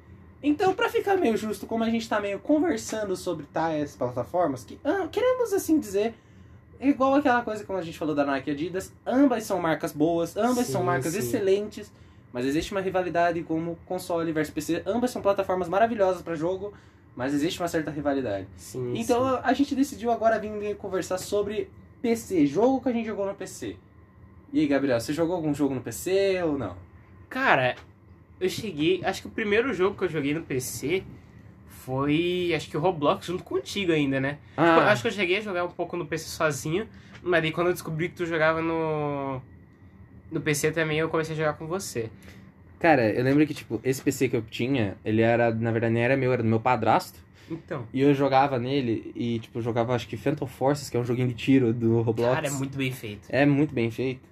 [0.44, 4.80] Então, pra ficar meio justo, como a gente tá meio conversando sobre tais plataformas, que
[4.84, 6.16] ah, queremos assim dizer,
[6.80, 10.36] igual aquela coisa como a gente falou da Nike e Adidas, ambas são marcas boas,
[10.36, 11.20] ambas Sim, são marcas sim.
[11.20, 11.92] excelentes,
[12.34, 14.84] mas existe uma rivalidade como console versus PC.
[14.86, 16.74] Ambas são plataformas maravilhosas pra jogo,
[17.16, 18.48] mas existe uma certa rivalidade.
[18.58, 18.94] Sim.
[18.98, 21.70] Então a gente decidiu agora vir conversar sobre
[22.02, 23.76] PC, jogo que a gente jogou no PC.
[24.54, 26.76] E aí, Gabriel, você jogou algum jogo no PC ou não?
[27.30, 27.76] Cara,
[28.42, 29.02] eu cheguei.
[29.06, 31.04] Acho que o primeiro jogo que eu joguei no PC
[31.68, 32.52] foi.
[32.56, 34.40] Acho que o Roblox junto contigo ainda, né?
[34.50, 36.88] Tipo, eu acho que eu cheguei a jogar um pouco no PC sozinho,
[37.22, 39.42] mas daí quando eu descobri que tu jogava no.
[40.32, 42.10] No PC também eu comecei a jogar com você.
[42.80, 46.04] Cara, eu lembro que, tipo, esse PC que eu tinha, ele era, na verdade, nem
[46.04, 47.20] era meu, era do meu padrasto.
[47.50, 47.86] Então.
[47.94, 51.04] E eu jogava nele e, tipo, eu jogava, acho que Phantom Forces, que é um
[51.04, 52.34] joguinho de tiro do Roblox.
[52.34, 53.28] Cara, é muito bem feito.
[53.30, 54.31] É muito bem feito.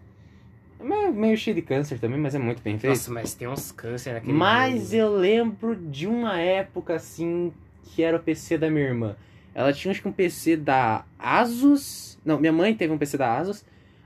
[0.80, 2.94] É meio, cheio de câncer também, mas é muito bem feito.
[2.94, 7.52] Nossa, mas tem uns câncer naquele Mas eu lembro de uma época, assim,
[7.84, 9.16] que era o PC da minha irmã.
[9.54, 12.18] Ela tinha, acho que um PC da Asus.
[12.24, 13.66] Não, minha mãe teve um PC da Asus.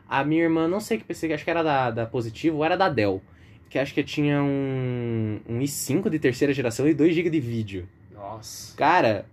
[0.10, 2.76] A minha irmã, não sei que PC, acho que era da, da Positivo ou era
[2.76, 3.22] da Dell.
[3.70, 7.90] Que acho que tinha um, um i5 de terceira geração e 2GB de vídeo.
[8.12, 8.76] Nossa.
[8.76, 9.26] Cara,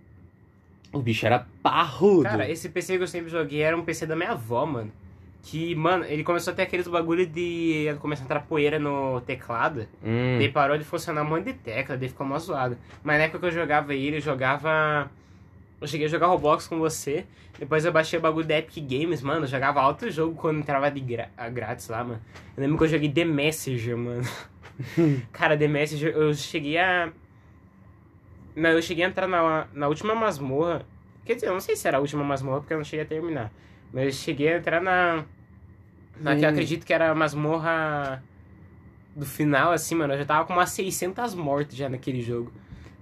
[0.91, 2.23] o bicho era parrudo.
[2.23, 4.91] Cara, esse PC que eu sempre joguei era um PC da minha avó, mano.
[5.43, 9.87] Que, mano, ele começou a ter aqueles bagulho de começar a entrar poeira no teclado.
[10.03, 12.77] Hum, Daí parou de funcionar um monte de tecla, daí ficou mó zoado.
[13.03, 15.09] Mas na época que eu jogava ele, eu jogava.
[15.81, 17.25] Eu cheguei a jogar Roblox com você.
[17.57, 19.45] Depois eu baixei o bagulho da Epic Games, mano.
[19.45, 22.21] Eu jogava alto jogo quando entrava de gra- grátis lá, mano.
[22.55, 24.23] Eu lembro que eu joguei The Messenger, mano.
[25.33, 27.11] Cara, The Messenger, eu cheguei a.
[28.55, 30.85] Não, eu cheguei a entrar na, na última masmorra.
[31.25, 33.07] Quer dizer, eu não sei se era a última masmorra, porque eu não cheguei a
[33.07, 33.51] terminar.
[33.93, 35.25] Mas eu cheguei a entrar na.
[36.19, 38.23] Na que eu acredito que era a masmorra
[39.15, 40.13] do final, assim, mano.
[40.13, 42.51] Eu já tava com umas 600 mortes já naquele jogo.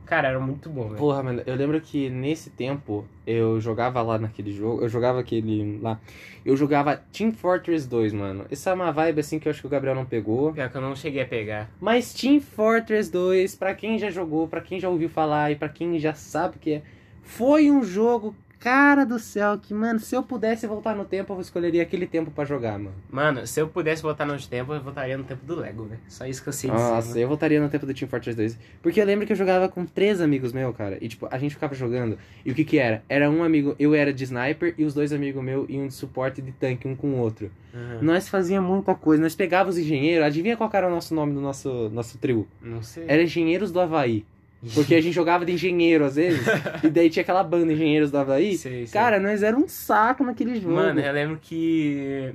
[0.10, 0.95] Cara, era muito bom, velho.
[0.95, 5.78] Porra, mano, eu lembro que nesse tempo eu jogava lá naquele jogo, eu jogava aquele
[5.80, 5.99] lá.
[6.43, 8.45] Eu jogava Team Fortress 2, mano.
[8.49, 10.52] Essa é uma vibe assim que eu acho que o Gabriel não pegou.
[10.52, 11.69] Pior que eu não cheguei a pegar.
[11.80, 15.69] Mas Team Fortress 2, pra quem já jogou, pra quem já ouviu falar e pra
[15.69, 16.82] quem já sabe o que é,
[17.21, 21.39] foi um jogo, cara do céu, que, mano, se eu pudesse voltar no tempo, eu
[21.39, 22.93] escolheria aquele tempo pra jogar, mano.
[23.10, 26.02] Mano, se eu pudesse voltar no tempo, eu voltaria no tempo do Lego, velho.
[26.08, 26.82] Só isso que eu sei dizer.
[26.84, 27.19] Nossa, mano.
[27.22, 28.60] eu voltaria no tempo do Team Fortress 2.
[28.82, 30.98] Porque eu lembro que eu jogava com três amigos meus, cara.
[31.02, 32.17] E, tipo, a gente ficava jogando.
[32.45, 33.02] E o que que era?
[33.08, 36.41] Era um amigo, eu era de sniper e os dois amigos meus iam de suporte
[36.41, 37.50] de tanque um com o outro.
[37.74, 38.00] Aham.
[38.02, 39.22] Nós fazíamos muita coisa.
[39.24, 40.26] Nós pegávamos os engenheiros.
[40.26, 42.48] Adivinha qual era o nosso nome do nosso, nosso trio?
[42.62, 43.06] Não sei.
[43.08, 44.26] Era Engenheiros do Havaí.
[44.74, 46.45] Porque a gente jogava de engenheiro às vezes.
[46.84, 48.58] e daí tinha aquela banda Engenheiros do Havaí.
[48.58, 49.02] Sei, sei.
[49.02, 50.76] Cara, nós era um saco naquele jogo.
[50.76, 52.34] Mano, eu lembro que.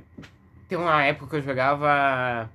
[0.67, 2.49] Tem uma época que eu jogava.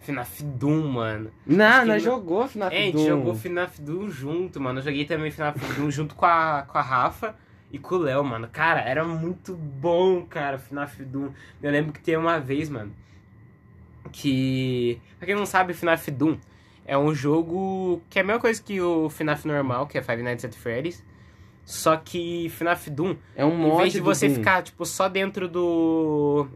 [0.00, 1.30] FNAF Doom, mano.
[1.46, 3.06] Não, nós jogou FNAF É, a gente Doom.
[3.06, 4.80] jogou FNAF Doom junto, mano.
[4.80, 7.34] Eu joguei também FNAF Doom junto com a, com a Rafa
[7.72, 8.46] e com o Léo, mano.
[8.52, 11.30] Cara, era muito bom, cara, FNAF Doom.
[11.62, 12.92] Eu lembro que tem uma vez, mano,
[14.12, 15.00] que...
[15.18, 16.36] Pra quem não sabe, FNAF Doom
[16.86, 20.22] é um jogo que é a mesma coisa que o FNAF normal, que é Five
[20.22, 21.02] Nights at Freddy's.
[21.64, 24.36] Só que FNAF Doom É um em mod vez de do você Doom.
[24.36, 26.46] ficar, tipo, só dentro do.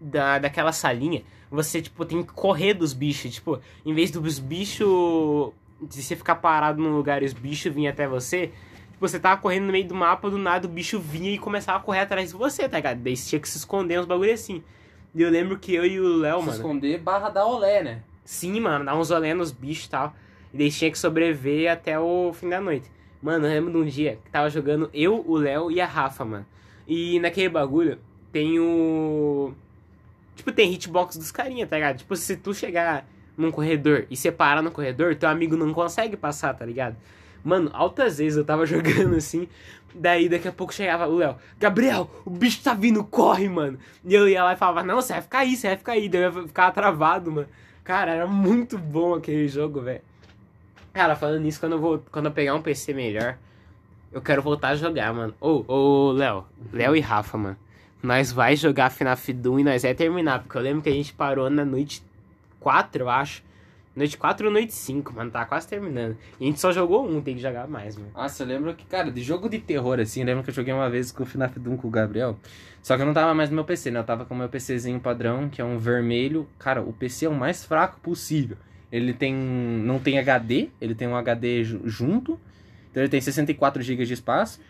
[0.00, 3.32] Da, daquela salinha, você, tipo, tem que correr dos bichos.
[3.34, 5.52] Tipo, em vez dos bichos.
[5.82, 8.48] De você ficar parado num lugar e os bichos vinham até você.
[8.92, 11.78] Tipo, você tava correndo no meio do mapa, do nada o bicho vinha e começava
[11.78, 12.98] a correr atrás de você, tá ligado?
[12.98, 14.62] Daí você tinha que se esconder uns bagulho assim.
[15.14, 16.56] E eu lembro que eu e o Léo, Se mano.
[16.58, 18.02] esconder barra da olé, né?
[18.30, 20.14] Sim, mano, dar uns olé nos bichos e tal.
[20.54, 22.88] E daí tinha que sobreviver até o fim da noite.
[23.20, 26.24] Mano, eu lembro de um dia que tava jogando eu, o Léo e a Rafa,
[26.24, 26.46] mano.
[26.86, 27.98] E naquele bagulho
[28.30, 29.52] tem o.
[30.36, 31.98] Tipo, tem hitbox dos carinha, tá ligado?
[31.98, 33.04] Tipo, se tu chegar
[33.36, 36.96] num corredor e separar no corredor, teu amigo não consegue passar, tá ligado?
[37.42, 39.48] Mano, altas vezes eu tava jogando assim,
[39.92, 43.76] daí daqui a pouco chegava o Léo, Gabriel, o bicho tá vindo, corre, mano.
[44.04, 46.08] E eu ia lá e falava, não, você vai ficar aí, você vai ficar aí.
[46.08, 47.48] Daí eu ficar travado, mano.
[47.90, 50.00] Cara, era muito bom aquele jogo, velho.
[50.92, 53.36] Cara, falando nisso, quando eu, vou, quando eu pegar um PC melhor,
[54.12, 55.34] eu quero voltar a jogar, mano.
[55.40, 57.56] Ô, ô, Léo, Léo e Rafa, mano.
[58.00, 61.12] Nós vai jogar FNAF Doom e nós vai terminar, porque eu lembro que a gente
[61.12, 62.00] parou na noite
[62.60, 63.42] 4, eu acho.
[64.00, 66.16] Noite 4 ou noite 5, mano, tá quase terminando.
[66.40, 68.10] E a gente só jogou um, tem que jogar mais, mano.
[68.14, 70.88] Nossa, eu lembro que, cara, de jogo de terror, assim, lembro que eu joguei uma
[70.88, 72.38] vez com o FNAF Doom com o Gabriel.
[72.82, 74.00] Só que eu não tava mais no meu PC, né?
[74.00, 76.48] Eu tava com o meu PCzinho padrão, que é um vermelho.
[76.58, 78.56] Cara, o PC é o mais fraco possível.
[78.90, 79.34] Ele tem.
[79.34, 82.40] não tem HD, ele tem um HD ju- junto.
[82.90, 84.60] Então ele tem 64 GB de espaço.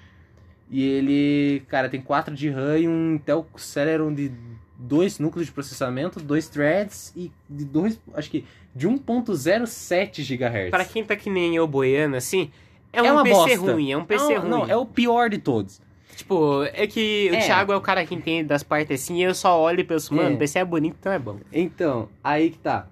[0.68, 4.30] E ele, cara, tem 4 de RAM e um Intel Celeron de
[4.80, 10.70] dois núcleos de processamento, dois threads e de dois, acho que de 1.07 GHz.
[10.70, 12.50] Pra quem tá que nem eu boiando, assim,
[12.92, 13.72] é, É um PC bosta.
[13.72, 14.50] ruim, é um PC não, ruim.
[14.50, 15.80] Não, é o pior de todos.
[16.16, 17.40] Tipo, é que o É.
[17.40, 20.14] Thiago é o cara que entende das partes assim, e eu só olho e penso,
[20.14, 20.34] mano, É.
[20.34, 21.38] o PC é bonito, então é bom.
[21.52, 22.86] Então, aí que tá.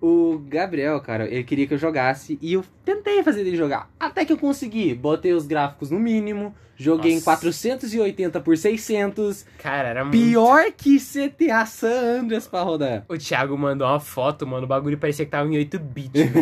[0.00, 3.90] O Gabriel, cara, ele queria que eu jogasse e eu tentei fazer ele jogar.
[4.00, 4.94] Até que eu consegui.
[4.94, 7.36] Botei os gráficos no mínimo, joguei em Nossa.
[7.36, 9.44] 480 por 600.
[9.58, 10.16] Cara, era muito...
[10.16, 13.04] Pior que CTA San Andreas pra rodar.
[13.08, 16.22] O Thiago mandou uma foto, mano, o bagulho parecia que tava em 8 bits.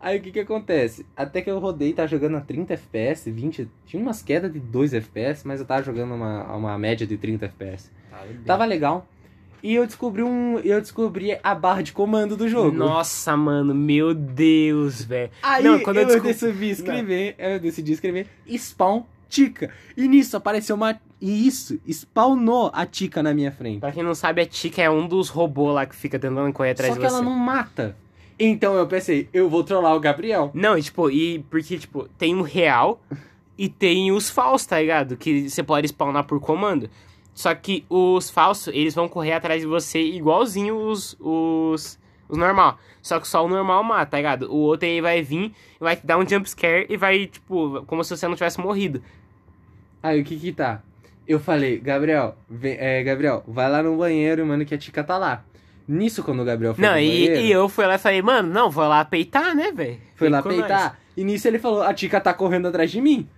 [0.00, 1.04] Aí o que que acontece?
[1.16, 3.68] Até que eu rodei, tava jogando a 30 FPS, 20.
[3.84, 7.46] Tinha umas quedas de 2 FPS, mas eu tava jogando uma, uma média de 30
[7.46, 7.90] FPS.
[8.44, 9.06] Tava legal.
[9.62, 10.58] E eu descobri um.
[10.60, 12.76] Eu descobri a barra de comando do jogo.
[12.76, 15.30] Nossa, mano, meu Deus, velho.
[15.42, 19.70] Aí Não, quando eu eu, descob- decidi escrever, eu decidi escrever spawn tica.
[19.96, 20.98] E nisso apareceu uma.
[21.20, 23.80] E isso, spawnou a tica na minha frente.
[23.80, 26.70] Pra quem não sabe, a Tika é um dos robôs lá que fica tentando correr
[26.70, 27.16] atrás Só de que você.
[27.16, 27.96] ela não mata.
[28.38, 30.52] Então eu pensei, eu vou trollar o Gabriel.
[30.54, 33.02] Não, e tipo, e porque, tipo, tem o real
[33.58, 35.16] e tem os falsos, tá ligado?
[35.16, 36.88] Que você pode spawnar por comando.
[37.38, 41.96] Só que os falsos, eles vão correr atrás de você igualzinho os, os,
[42.28, 42.80] os normal.
[43.00, 44.52] Só que só o normal mata, tá ligado?
[44.52, 48.02] O outro aí vai vir, vai te dar um jump scare e vai, tipo, como
[48.02, 49.00] se você não tivesse morrido.
[50.02, 50.82] Aí o que que tá?
[51.28, 55.16] Eu falei, Gabriel, vem- é, Gabriel, vai lá no banheiro, mano, que a tica tá
[55.16, 55.44] lá.
[55.86, 58.20] Nisso, quando o Gabriel foi Não, no e, banheiro, e eu fui lá e falei,
[58.20, 59.98] mano, não, vou lá peitar, né, velho?
[60.16, 60.98] foi lá peitar.
[61.16, 63.28] E nisso ele falou, a tica tá correndo atrás de mim.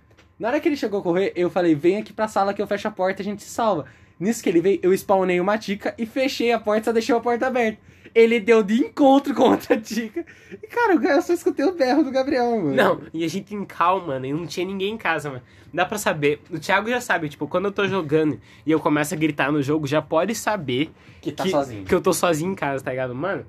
[0.41, 2.65] Na hora que ele chegou a correr, eu falei, vem aqui pra sala que eu
[2.65, 3.85] fecho a porta e a gente se salva.
[4.19, 7.19] Nisso que ele veio, eu spawnei uma tica e fechei a porta, só deixei a
[7.19, 7.77] porta aberta.
[8.13, 10.25] Ele deu de encontro com outra tica.
[10.51, 12.73] E, cara, eu só escutei o berro do Gabriel, mano.
[12.73, 15.43] Não, e a gente em calma, mano, e não tinha ninguém em casa, mano.
[15.71, 19.13] Dá pra saber, o Thiago já sabe, tipo, quando eu tô jogando e eu começo
[19.13, 20.89] a gritar no jogo, já pode saber
[21.21, 21.85] que tá que, sozinho.
[21.85, 23.13] que eu tô sozinho em casa, tá ligado?
[23.13, 23.45] Mano,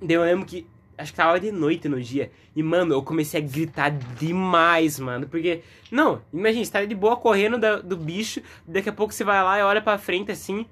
[0.00, 0.66] eu lembro que,
[1.00, 5.26] acho que tava de noite no dia, e, mano, eu comecei a gritar demais, mano,
[5.26, 9.24] porque, não, imagina, você tá de boa correndo da- do bicho, daqui a pouco você
[9.24, 10.66] vai lá e olha pra frente, assim,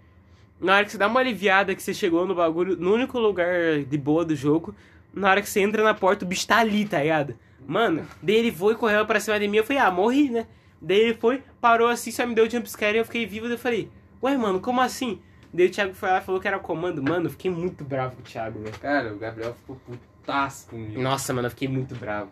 [0.61, 3.83] na hora que você dá uma aliviada que você chegou no bagulho, no único lugar
[3.89, 4.75] de boa do jogo,
[5.15, 7.35] na hora que você entra na porta, o bicho tá ali, tá ligado?
[7.67, 10.47] Mano, daí ele foi, correu pra cima de mim, eu falei, ah, morri, né?
[10.81, 13.59] Daí ele foi, parou assim, só me deu jumpscare e eu fiquei vivo, daí eu
[13.59, 13.89] falei,
[14.23, 15.21] ué, mano, como assim?
[15.53, 18.17] Daí o Thiago foi lá e falou que era comando, mano, eu fiquei muito bravo
[18.17, 18.79] com o Thiago, velho.
[18.79, 21.01] Cara, o Gabriel ficou putaço comigo.
[21.01, 22.31] Nossa, mano, eu fiquei muito bravo.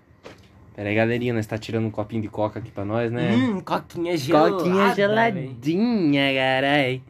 [0.75, 3.33] Pera aí, galerinha, nós tá tirando um copinho de coca aqui pra nós, né?
[3.33, 4.51] Hum, coquinha gelada.
[4.51, 7.03] Coquinha geladinha, carai.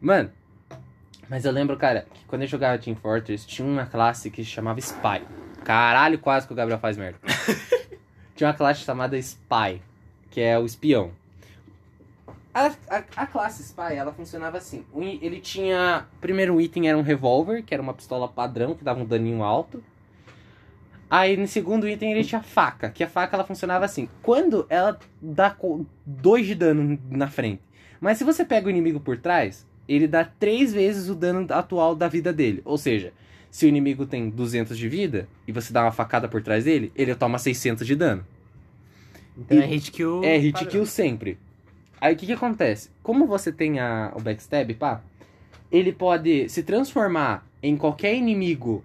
[0.00, 0.32] Mano,
[1.30, 4.50] mas eu lembro, cara, que quando eu jogava Team Fortress, tinha uma classe que se
[4.50, 5.22] chamava Spy.
[5.64, 7.18] Caralho, quase que o Gabriel faz merda.
[8.34, 9.80] tinha uma classe chamada Spy,
[10.28, 11.12] que é o espião.
[12.54, 14.84] A, a, a classe Spy, ela funcionava assim.
[14.94, 16.06] Ele tinha.
[16.16, 19.42] O primeiro item era um revólver, que era uma pistola padrão, que dava um daninho
[19.42, 19.82] alto.
[21.08, 24.08] Aí no segundo item ele tinha faca, que a faca ela funcionava assim.
[24.22, 25.54] Quando ela dá
[26.06, 27.60] 2 de dano na frente.
[28.00, 31.94] Mas se você pega o inimigo por trás, ele dá três vezes o dano atual
[31.94, 32.62] da vida dele.
[32.64, 33.12] Ou seja,
[33.50, 36.90] se o inimigo tem 200 de vida e você dá uma facada por trás dele,
[36.96, 38.26] ele toma 600 de dano.
[39.36, 40.24] Então E- é hit kill.
[40.24, 40.70] É hit padrão.
[40.70, 41.38] kill sempre.
[42.02, 42.90] Aí o que que acontece?
[43.00, 45.00] Como você tem a, o backstab, pá,
[45.70, 48.84] ele pode se transformar em qualquer inimigo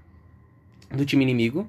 [0.91, 1.67] do time inimigo.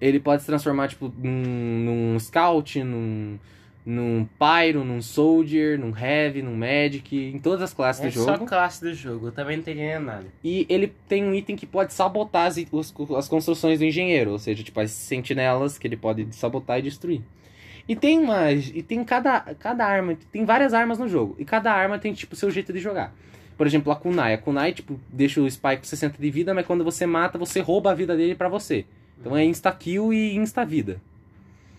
[0.00, 3.38] Ele pode se transformar, tipo, num, num scout, num,
[3.86, 8.32] num Pyro, num Soldier, num Heavy, num Magic, em todas as classes É do só
[8.34, 8.44] jogo.
[8.46, 10.26] classe do jogo, eu também não entendi nada.
[10.42, 14.38] E ele tem um item que pode sabotar as, os- as construções do engenheiro, ou
[14.38, 17.22] seja, tipo as sentinelas que ele pode sabotar e destruir.
[17.86, 21.70] E tem mais, e tem cada, cada arma, tem várias armas no jogo, e cada
[21.70, 23.14] arma tem tipo seu jeito de jogar.
[23.56, 26.66] Por exemplo, a Kunai, a Kunai tipo deixa o Spike com 60 de vida, mas
[26.66, 28.84] quando você mata, você rouba a vida dele pra você.
[29.20, 31.00] Então é insta kill e insta vida.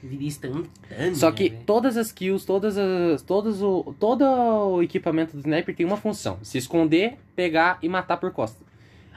[0.02, 1.16] Vida instantânea.
[1.16, 1.64] Só que velho.
[1.66, 6.38] todas as kills, todas as, todos o, todo o equipamento do sniper tem uma função:
[6.44, 8.64] se esconder, pegar e matar por costa.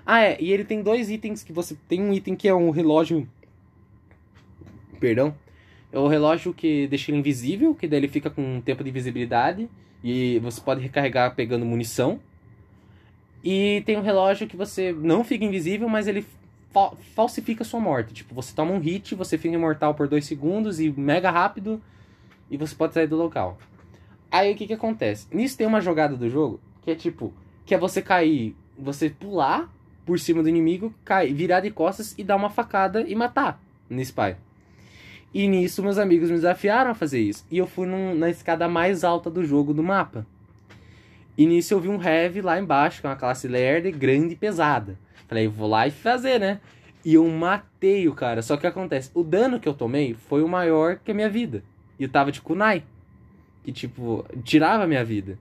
[0.05, 1.77] Ah, é, e ele tem dois itens que você.
[1.87, 3.29] Tem um item que é um relógio.
[4.99, 5.35] Perdão.
[5.93, 8.91] É o relógio que deixa ele invisível, que daí ele fica com um tempo de
[8.91, 9.69] invisibilidade.
[10.03, 12.21] E você pode recarregar pegando munição.
[13.43, 16.25] E tem um relógio que você não fica invisível, mas ele
[16.73, 18.13] fa- falsifica sua morte.
[18.15, 21.81] Tipo, você toma um hit, você fica imortal por dois segundos e mega rápido.
[22.51, 23.59] E você pode sair do local.
[24.31, 25.27] Aí o que que acontece?
[25.33, 27.33] Nisso tem uma jogada do jogo que é tipo,
[27.67, 29.71] que é você cair, você pular
[30.07, 34.01] por cima do inimigo, cair, virar de costas e dar uma facada e matar no
[34.01, 34.37] spy.
[35.33, 37.45] E nisso meus amigos me desafiaram a fazer isso.
[37.51, 40.27] E eu fui num- na escada mais alta do jogo do mapa.
[41.37, 44.37] E nisso eu vi um heavy lá embaixo, que é uma classe lerda, grande e
[44.37, 44.99] pesada.
[45.29, 46.61] Falei, vou lá e fazer, né?
[47.05, 48.43] E eu matei o cara.
[48.43, 49.11] Só que o que acontece?
[49.15, 51.63] O dano que eu tomei foi o maior que a minha vida.
[51.99, 52.83] E eu tava de kunai.
[53.63, 55.39] Que, tipo, tirava a minha vida.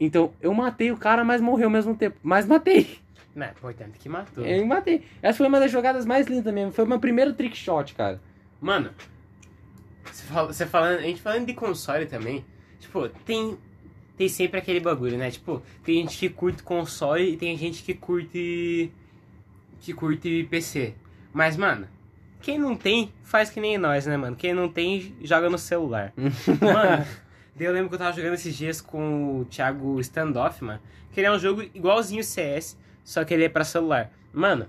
[0.00, 2.16] Então, eu matei o cara, mas morreu ao mesmo tempo.
[2.22, 2.98] Mas matei.
[3.34, 4.44] Não, é importante que matou.
[4.44, 5.02] Eu matei.
[5.22, 6.72] Essa foi uma das jogadas mais lindas mesmo.
[6.72, 8.20] Foi o meu primeiro trick shot, cara.
[8.60, 8.90] Mano,
[10.12, 12.44] você, fala- você falando, a gente falando de console também,
[12.80, 13.56] tipo, tem,
[14.16, 15.30] tem sempre aquele bagulho, né?
[15.30, 18.92] Tipo, tem gente que curte console e tem gente que curte.
[19.80, 20.94] que curte PC.
[21.32, 21.86] Mas, mano,
[22.40, 24.34] quem não tem, faz que nem nós, né, mano?
[24.36, 26.12] Quem não tem, joga no celular.
[26.16, 27.06] mano,
[27.58, 30.80] eu lembro que eu tava jogando esses dias com o Thiago Standoff, mano.
[31.12, 34.12] Que ele é um jogo igualzinho o CS, só que ele é pra celular.
[34.32, 34.66] Mano,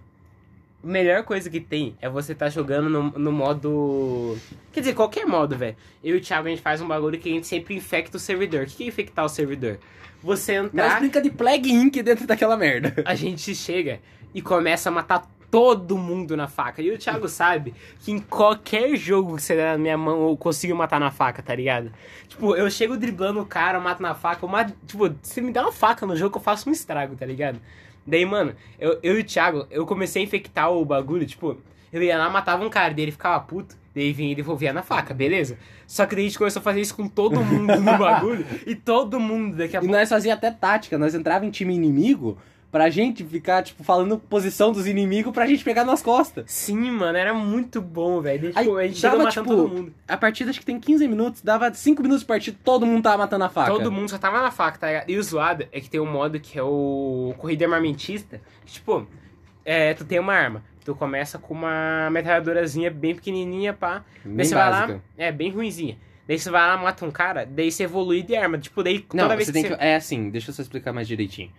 [0.83, 4.37] melhor coisa que tem é você tá jogando no, no modo.
[4.71, 5.75] Quer dizer, qualquer modo, velho.
[6.03, 8.19] Eu e o Thiago a gente faz um bagulho que a gente sempre infecta o
[8.19, 8.63] servidor.
[8.63, 9.79] O que é infectar o servidor?
[10.21, 12.93] Você Nós entrar, brinca de Plague Inc dentro daquela merda.
[13.05, 13.99] a gente chega
[14.33, 16.81] e começa a matar todo mundo na faca.
[16.81, 20.37] E o Thiago sabe que em qualquer jogo que você der na minha mão eu
[20.37, 21.91] consigo matar na faca, tá ligado?
[22.27, 25.51] Tipo, eu chego driblando o cara, eu mato na faca, eu mato, tipo, se me
[25.51, 27.59] dá uma faca no jogo eu faço um estrago, tá ligado?
[28.09, 31.57] Daí, mano, eu, eu e o Thiago, eu comecei a infectar o bagulho, tipo,
[31.93, 34.81] eu ia lá, matava um cara, daí ele ficava puto, daí vinha e devolvia na
[34.83, 35.57] faca, beleza?
[35.87, 38.75] Só que daí a gente começou a fazer isso com todo mundo no bagulho, e
[38.75, 39.95] todo mundo daqui a E pouco.
[39.95, 40.97] nós fazia até tática.
[40.97, 42.37] Nós entrava em time inimigo
[42.71, 46.45] pra gente ficar, tipo, falando posição dos inimigos pra gente pegar nas costas.
[46.47, 48.53] Sim, mano, era muito bom, velho.
[48.53, 49.93] Tipo, a gente dava, matando tipo, todo mundo.
[50.07, 53.17] A partida acho que tem 15 minutos, dava 5 minutos de partida, todo mundo tava
[53.17, 53.71] matando a faca.
[53.71, 55.09] Todo mundo só tava na faca, tá ligado?
[55.09, 58.39] E o zoado é que tem um modo que é o Corrida Armamentista.
[58.65, 59.07] que, Tipo,
[59.65, 60.63] é, tu tem uma arma.
[60.85, 64.03] Tu começa com uma metralhadorazinha bem pequenininha, pá.
[64.23, 65.97] Bem daí você vai lá, é, bem ruinzinha.
[66.27, 68.57] Daí você vai lá, mata um cara, daí você evolui de arma.
[68.57, 69.75] Tipo, daí toda Não, vez você que tem você...
[69.75, 69.83] que.
[69.83, 71.51] É assim, deixa eu só explicar mais direitinho.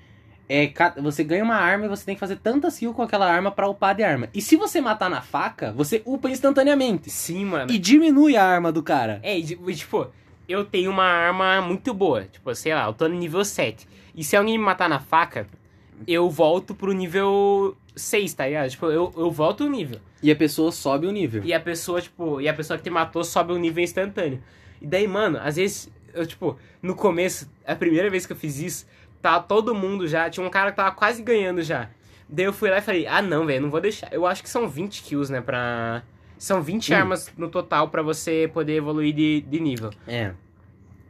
[0.52, 0.68] É,
[1.00, 3.68] você ganha uma arma e você tem que fazer tantas kills com aquela arma pra
[3.68, 4.28] upar de arma.
[4.34, 7.08] E se você matar na faca, você upa instantaneamente.
[7.08, 7.70] Sim, mano.
[7.70, 9.20] E diminui a arma do cara.
[9.22, 10.08] É, tipo,
[10.48, 12.24] eu tenho uma arma muito boa.
[12.24, 13.86] Tipo, sei lá, eu tô no nível 7.
[14.12, 15.46] E se alguém me matar na faca,
[16.04, 18.70] eu volto pro nível 6, tá ligado?
[18.70, 20.00] Tipo, eu, eu volto o nível.
[20.20, 21.42] E a pessoa sobe o nível.
[21.44, 24.42] E a pessoa, tipo, e a pessoa que te matou sobe um nível instantâneo.
[24.82, 28.58] E daí, mano, às vezes, eu, tipo, no começo, a primeira vez que eu fiz
[28.58, 28.86] isso,
[29.20, 31.88] tava todo mundo já, tinha um cara que tava quase ganhando já.
[32.28, 34.08] Daí eu fui lá e falei, ah não, velho, não vou deixar.
[34.12, 36.02] Eu acho que são 20 kills, né, pra...
[36.38, 36.96] São 20 Hum.
[36.96, 39.90] armas no total pra você poder evoluir de, de nível.
[40.06, 40.32] É.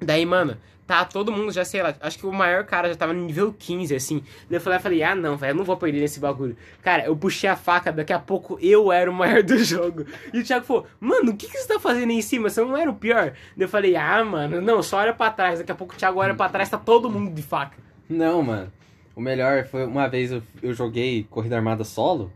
[0.00, 3.12] Daí, mano, tá todo mundo já, sei lá, acho que o maior cara já tava
[3.12, 4.24] no nível 15, assim.
[4.48, 6.56] Daí eu falei, eu falei ah, não, velho, eu não vou perder nesse bagulho.
[6.82, 10.04] Cara, eu puxei a faca, daqui a pouco eu era o maior do jogo.
[10.32, 12.48] E o Thiago falou, mano, o que, que você tá fazendo aí em cima?
[12.48, 13.26] Você não era o pior?
[13.56, 15.58] Daí eu falei, ah, mano, não, só olha pra trás.
[15.60, 17.76] Daqui a pouco o Thiago olha pra trás, tá todo mundo de faca.
[18.10, 18.72] Não, mano.
[19.14, 22.32] O melhor foi uma vez eu, eu joguei Corrida Armada solo.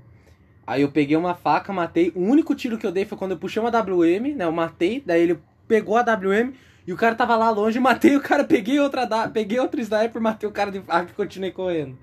[0.66, 2.12] Aí eu peguei uma faca, matei.
[2.14, 4.44] O único tiro que eu dei foi quando eu puxei uma WM, né?
[4.44, 6.52] Eu matei, daí ele pegou a WM
[6.86, 10.22] e o cara tava lá longe, matei o cara, peguei outra da, peguei outro sniper,
[10.22, 11.98] matei o cara de faca e continuei correndo.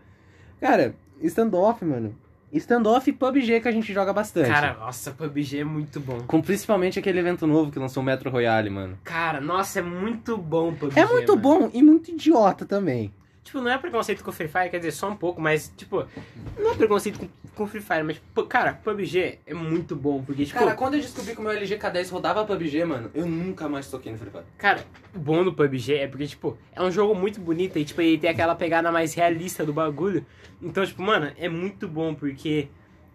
[0.59, 2.15] Cara, standoff, mano.
[2.53, 4.49] Standoff e PUBG que a gente joga bastante.
[4.49, 6.19] Cara, nossa, PUBG é muito bom.
[6.28, 8.97] Com principalmente aquele evento novo que lançou o Metro Royale, mano.
[9.05, 10.99] Cara, nossa, é muito bom PUBG.
[10.99, 11.41] É muito mano.
[11.41, 13.13] bom e muito idiota também.
[13.43, 16.05] Tipo, não é preconceito com o Free Fire, quer dizer, só um pouco, mas, tipo,
[16.59, 20.21] não é preconceito com, com o Free Fire, mas, tipo, cara, PUBG é muito bom,
[20.23, 23.25] porque, tipo, Cara, quando eu descobri que o meu LG K10 rodava PUBG, mano, eu
[23.25, 24.43] nunca mais toquei no Free Fire.
[24.57, 24.85] Cara,
[25.15, 28.19] o bom do PUBG é porque, tipo, é um jogo muito bonito e, tipo, ele
[28.19, 30.23] tem aquela pegada mais realista do bagulho.
[30.61, 32.67] Então, tipo, mano, é muito bom porque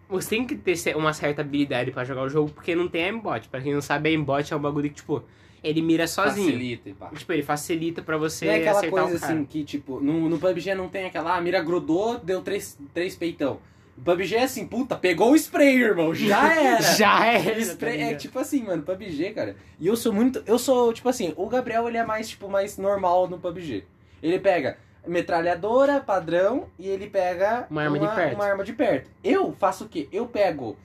[0.09, 3.47] você tem que ter uma certa habilidade pra jogar o jogo, porque não tem aimbot.
[3.47, 5.23] Pra quem não sabe, aimbot é um bagulho que, tipo,
[5.63, 6.47] ele mira sozinho.
[6.47, 7.09] Facilita e pá.
[7.09, 9.33] Tipo, ele facilita pra você Não é aquela acertar coisa o cara.
[9.33, 13.15] assim que, tipo, no, no PUBG não tem aquela, ah, mira grudou, deu três, três
[13.15, 13.59] peitão.
[13.97, 16.81] O PUBG é assim, puta, pegou o spray, irmão, já era.
[16.81, 19.55] Já é, Spray é tipo assim, mano, PUBG, cara.
[19.79, 20.43] E eu sou muito.
[20.45, 23.83] Eu sou, tipo assim, o Gabriel ele é mais, tipo, mais normal no PUBG.
[24.21, 28.35] Ele pega metralhadora padrão e ele pega Uma arma de perto.
[28.35, 29.09] uma arma de perto.
[29.23, 30.07] Eu faço o quê?
[30.11, 30.77] Eu pego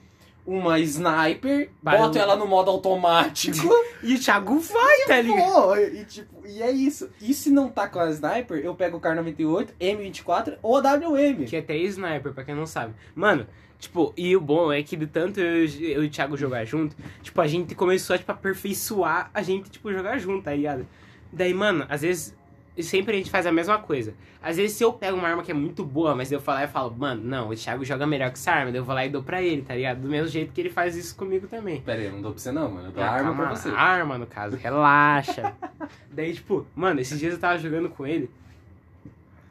[0.45, 2.03] uma sniper, Barulho.
[2.05, 3.69] boto ela no modo automático.
[4.03, 5.77] E o Thiago vai, tá ligado?
[5.77, 7.09] E, tipo, e é isso.
[7.21, 10.81] E se não tá com a sniper, eu pego o Kar 98, M24 ou a
[10.81, 11.45] WM.
[11.45, 12.93] Que é até sniper, pra quem não sabe.
[13.15, 13.47] Mano,
[13.79, 16.97] tipo, e o bom é que de tanto eu, eu e o Thiago jogar junto,
[17.21, 20.85] tipo, a gente começou a, tipo, aperfeiçoar a gente, tipo, jogar junto, tá ligado?
[21.31, 22.35] Daí, mano, às vezes,
[22.81, 24.13] sempre a gente faz a mesma coisa.
[24.41, 26.67] Às vezes, se eu pego uma arma que é muito boa, mas eu falo e
[26.67, 29.09] falo, mano, não, o Thiago joga melhor que essa arma, daí eu vou lá e
[29.09, 30.01] dou pra ele, tá ligado?
[30.01, 31.81] Do mesmo jeito que ele faz isso comigo também.
[31.81, 32.87] Pera aí, eu não dou pra você não, mano.
[32.87, 33.69] Eu dou Ah, a arma calma, pra você.
[33.69, 35.53] Arma, no caso, relaxa.
[36.11, 38.29] Daí, tipo, mano, esses dias eu tava jogando com ele.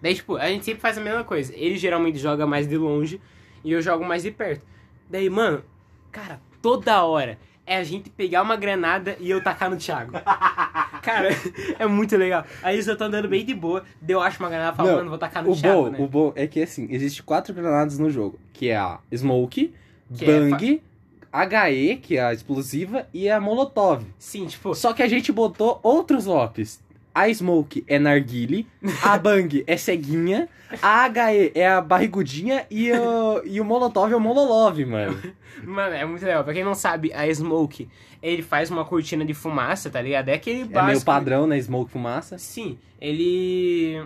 [0.01, 1.55] Daí, tipo, a gente sempre faz a mesma coisa.
[1.57, 3.21] Ele geralmente joga mais de longe
[3.65, 4.67] e eu jogo mais de perto.
[5.09, 5.63] Daí, mano,
[6.11, 10.13] cara, toda hora é a gente pegar uma granada e eu tacar no Thiago.
[11.03, 11.29] Cara,
[11.79, 12.45] é muito legal.
[12.63, 15.19] Aí eu tô andando bem de boa, daí eu acho uma granada falo, Não, vou
[15.19, 15.99] tacar no O Thiago, bom, né?
[16.01, 19.75] o bom é que assim, existe quatro granadas no jogo, que é a Smoke,
[20.15, 20.83] Que é Bang,
[21.33, 24.05] HE, que é a explosiva, e a Molotov.
[24.19, 26.81] Sim, tipo, Só que a gente botou outros lopes.
[27.15, 28.67] A Smoke é narguile,
[29.03, 30.49] a Bang é ceguinha,
[30.81, 35.21] a HE é a barrigudinha e o, e o Molotov é o Mololove, mano.
[35.63, 36.43] mano, é muito legal.
[36.43, 37.89] Pra quem não sabe, a Smoke,
[38.23, 40.31] ele faz uma cortina de fumaça, tá ligado?
[40.31, 40.87] É aquele É básico.
[40.87, 41.61] meio padrão, né?
[41.61, 42.39] Smoke fumaça.
[42.39, 44.03] Sim, ele.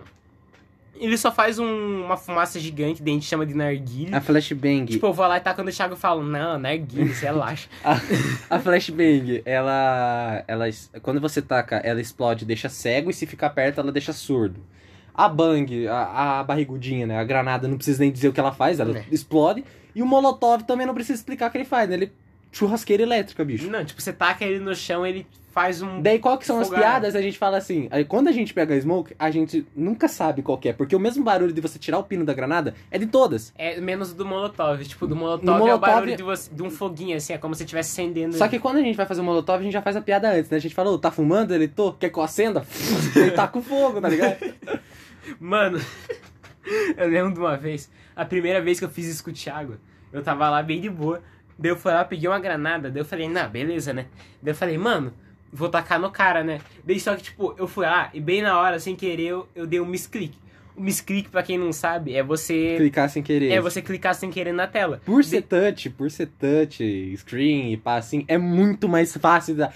[0.99, 4.17] Ele só faz um- uma fumaça gigante, daí a gente chama de narguilha.
[4.17, 4.87] A Flashbang.
[4.87, 7.69] Tipo, eu vou lá e taco no Thiago e falo, não, narguilha, relaxa.
[7.85, 10.65] A, a Flashbang, ela, ela.
[11.03, 14.61] Quando você taca, ela explode, deixa cego, e se ficar perto, ela deixa surdo.
[15.15, 17.19] A Bang, a, a barrigudinha, né?
[17.19, 19.05] A granada, não precisa nem dizer o que ela faz, ela É.
[19.11, 19.65] explode.
[19.95, 21.95] E o Molotov também não precisa explicar o que ele faz, né?
[21.97, 22.13] Ele.
[22.53, 23.69] Churrasqueira elétrica, bicho.
[23.71, 25.27] não, tipo, você taca ele no chão, ele
[25.57, 26.03] faz um.
[26.03, 26.85] Daí qual que são as Fogada.
[26.87, 27.17] piadas?
[27.17, 30.43] A gente fala assim, aí quando a gente pega a smoke, a gente nunca sabe
[30.43, 32.99] qual que é, porque o mesmo barulho de você tirar o pino da granada é
[32.99, 33.55] de todas.
[33.57, 34.85] É menos do Molotov.
[34.85, 37.39] Tipo, do Molotov, No é o Molotov- barulho de, você- de um foguinho, assim, é
[37.39, 38.37] como se estivesse acendendo.
[38.37, 40.31] Só que quando a gente vai fazer o molotov, a gente já faz a piada
[40.31, 40.59] antes, né?
[40.59, 41.55] A gente fala, ô, tá fumando?
[41.55, 42.63] Ele, tô, quer que eu acenda?
[43.17, 44.37] Ele tá com fogo, tá ligado?
[45.41, 45.81] Mano,
[46.99, 49.77] eu lembro de uma vez, a primeira vez que eu fiz isso com o Thiago,
[50.13, 51.23] eu tava lá bem de boa,
[51.59, 54.07] daí eu fui lá, peguei uma granada, daí eu falei, não, beleza, né?
[54.43, 55.13] Daí eu falei, mano,
[55.53, 56.61] vou tacar no cara, né?
[56.85, 59.67] Daí só que, tipo, eu fui lá e bem na hora, sem querer, eu, eu
[59.67, 60.37] dei um misclick.
[60.77, 62.75] O misclick, pra quem não sabe, é você...
[62.77, 63.51] Clicar sem querer.
[63.51, 65.01] É você clicar sem querer na tela.
[65.07, 69.55] Por ser touch, por ser touch, screen e pá, assim, é muito mais fácil.
[69.55, 69.73] Da...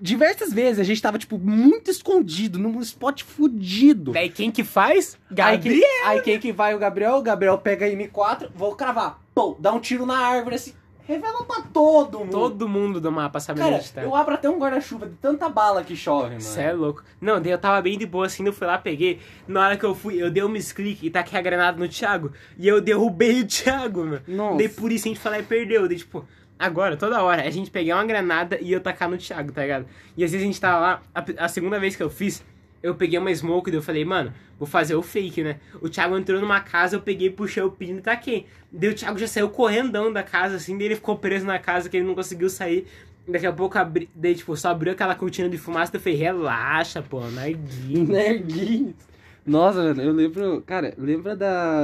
[0.00, 4.10] Diversas vezes a gente tava, tipo, muito escondido, num spot fudido.
[4.12, 5.16] Daí quem que faz?
[5.30, 5.80] Aí, Gabriel!
[5.80, 6.74] que, aí quem que vai?
[6.74, 7.14] O Gabriel.
[7.14, 9.20] O Gabriel pega a M4, vou cravar.
[9.32, 10.72] Pô, dá um tiro na árvore assim.
[11.10, 12.30] Revela pra todo mundo.
[12.30, 14.00] Todo mundo do mapa sabe Cara, onde tá.
[14.00, 16.40] eu abro até um guarda-chuva de tanta bala que chove, mano.
[16.40, 17.02] Cê é louco.
[17.20, 19.18] Não, daí eu tava bem de boa assim, eu fui lá, peguei.
[19.48, 22.30] Na hora que eu fui, eu dei um misclick e taquei a granada no Thiago.
[22.56, 24.22] E eu derrubei o Thiago, mano.
[24.28, 24.58] Nossa.
[24.58, 25.88] Daí por isso a gente lá e perdeu.
[25.88, 26.24] Daí, tipo,
[26.56, 29.86] agora, toda hora, a gente pegar uma granada e eu tacar no Thiago, tá ligado?
[30.16, 32.44] E às vezes a gente tava lá, a, a segunda vez que eu fiz,
[32.82, 35.56] eu peguei uma smoke e eu falei, mano, vou fazer o fake, né?
[35.80, 38.46] O Thiago entrou numa casa, eu peguei, puxei o pino e taquei.
[38.72, 41.88] Daí o Thiago já saiu correndão da casa, assim, daí ele ficou preso na casa,
[41.88, 42.86] que ele não conseguiu sair.
[43.28, 46.18] Daqui a pouco, abri, daí, tipo, só abriu aquela cortina de fumaça, daí eu falei,
[46.18, 48.08] relaxa, pô, narguinho.
[48.08, 49.09] Nerdinhos.
[49.46, 50.62] Nossa, eu lembro.
[50.66, 51.82] Cara, lembra da.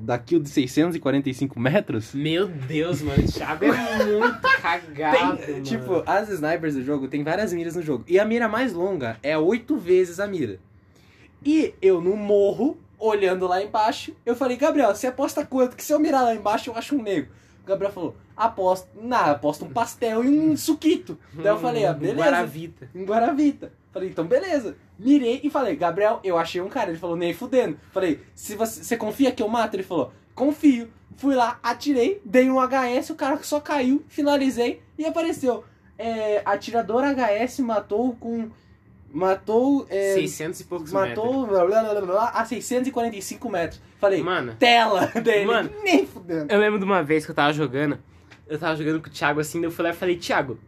[0.00, 2.12] Da kill de 645 metros?
[2.14, 5.62] Meu Deus, mano, o Thiago é muito cagado, Tem, mano.
[5.62, 8.04] tipo, as snipers do jogo tem várias miras no jogo.
[8.06, 10.58] E a mira mais longa é oito vezes a mira.
[11.44, 15.76] E eu no morro, olhando lá embaixo, eu falei, Gabriel, você aposta quanto?
[15.76, 17.30] Que se eu mirar lá embaixo, eu acho um negro.
[17.64, 18.88] O Gabriel falou, aposto.
[19.00, 21.18] Não, aposto um pastel e um suquito.
[21.32, 22.18] Daí eu falei, ah, Um beleza.
[22.18, 22.90] Guaravita.
[22.94, 23.72] Em Guaravita.
[23.92, 24.76] Falei, então beleza.
[24.98, 26.90] Mirei e falei, Gabriel, eu achei um cara.
[26.90, 27.78] Ele falou, nem fudendo.
[27.92, 29.74] Falei, se você, você confia que eu mato?
[29.74, 30.88] Ele falou, confio.
[31.16, 35.64] Fui lá, atirei, dei um HS, o cara só caiu, finalizei e apareceu.
[35.98, 38.48] É, atirador HS matou com
[39.12, 39.86] Matou.
[39.88, 41.08] É, 600 e poucos metros.
[41.08, 43.80] matou blá, blá, blá, blá, blá, a 645 metros.
[43.98, 45.46] Falei, Mano, tela dele.
[45.46, 45.70] Mano.
[45.82, 46.52] nem fudendo.
[46.52, 47.98] eu lembro de uma vez que eu tava jogando.
[48.46, 50.58] Eu tava jogando com o Thiago assim, daí eu fui lá e falei, Thiago,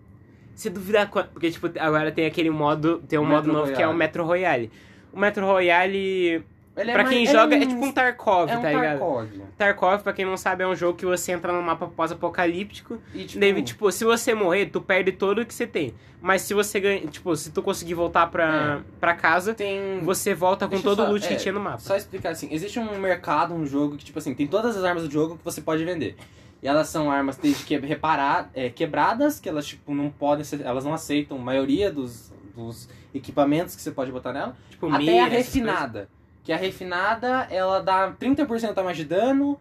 [0.61, 1.30] você duvidar quanto.
[1.30, 3.02] Porque, tipo, agora tem aquele modo.
[3.08, 3.98] Tem um modo novo que é o Royale.
[3.98, 4.70] Metro Royale.
[5.12, 6.44] O Metro Royale.
[6.76, 8.98] Ele pra mais- quem ele joga, um- é tipo um Tarkov, é um tá ligado?
[8.98, 9.28] Tarkov.
[9.58, 12.98] Tarkov, pra quem não sabe, é um jogo que você entra num mapa pós-apocalíptico.
[13.14, 15.92] E, tipo, Daí, tipo, se você morrer, tu perde todo o que você tem.
[16.22, 17.00] Mas se você ganha.
[17.06, 20.00] Tipo, se tu conseguir voltar pra, pra casa, tem.
[20.02, 21.78] você volta com Deixa todo o só- loot que é, tinha no mapa.
[21.80, 25.02] Só explicar assim, existe um mercado, um jogo que, tipo assim, tem todas as armas
[25.04, 26.14] do jogo que você pode vender.
[26.62, 30.61] E elas são armas desde que reparar, é, quebradas, que elas, tipo, não podem ser,
[30.61, 34.56] elas não aceitam a maioria dos, dos equipamentos que você pode botar nela.
[34.68, 36.08] Tipo, até mira, a refinada.
[36.44, 39.58] Que a refinada, ela dá 30% a mais de dano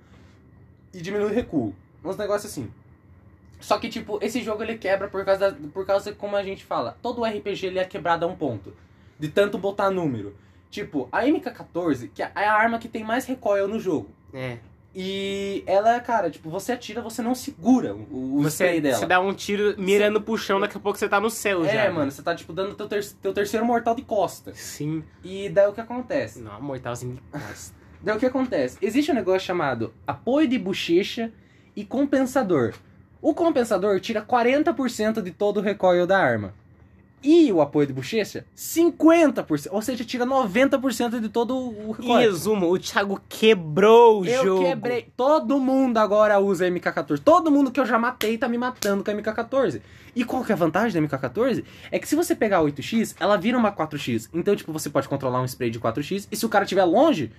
[0.94, 1.74] e diminui o recuo.
[2.04, 2.70] Uns negócios assim.
[3.60, 6.64] Só que, tipo, esse jogo ele quebra por causa, da, por causa como a gente
[6.64, 6.98] fala.
[7.02, 8.74] Todo RPG ele é quebrado a um ponto.
[9.18, 10.36] De tanto botar número.
[10.72, 14.10] Tipo, a MK14, que é a arma que tem mais recoil no jogo.
[14.34, 14.60] É.
[14.96, 18.98] E ela, cara, tipo, você atira, você não segura o, o spray Você, dela.
[18.98, 21.72] você dá um tiro mirando pro chão, daqui a pouco você tá no céu já.
[21.72, 24.52] É, mano, você tá, tipo, dando teu, ter teu terceiro mortal de costa.
[24.56, 25.04] Sim.
[25.24, 26.40] E daí o que acontece?
[26.42, 27.78] Não, mortalzinho de costa.
[28.02, 28.78] Daí o que acontece?
[28.82, 31.34] Existe um negócio chamado apoio de bochecha
[31.76, 32.74] e compensador.
[33.22, 36.54] O compensador tira 40% de todo o recoil da arma.
[37.22, 39.68] E o apoio de bochecha, 50%.
[39.72, 42.18] Ou seja, tira 90% de todo o Em recoil.
[42.20, 44.64] resumo, o Thiago quebrou o Eu jogo.
[44.64, 45.12] quebrei.
[45.18, 47.20] Todo mundo agora usa MK14.
[47.20, 49.82] Todo mundo que eu já matei tá me matando com a MK14.
[50.16, 51.64] E qual que é a vantagem da MK14?
[51.92, 54.30] É que se você pegar a 8x, ela vira uma 4x.
[54.34, 56.28] Então, tipo, você pode controlar um spray de 4x.
[56.32, 57.32] E se o cara estiver longe,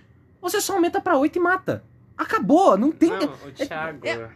[0.43, 1.83] você só aumenta pra 8 e mata.
[2.17, 3.09] Acabou, não tem.
[3.09, 4.07] Não, o Thiago.
[4.07, 4.29] é-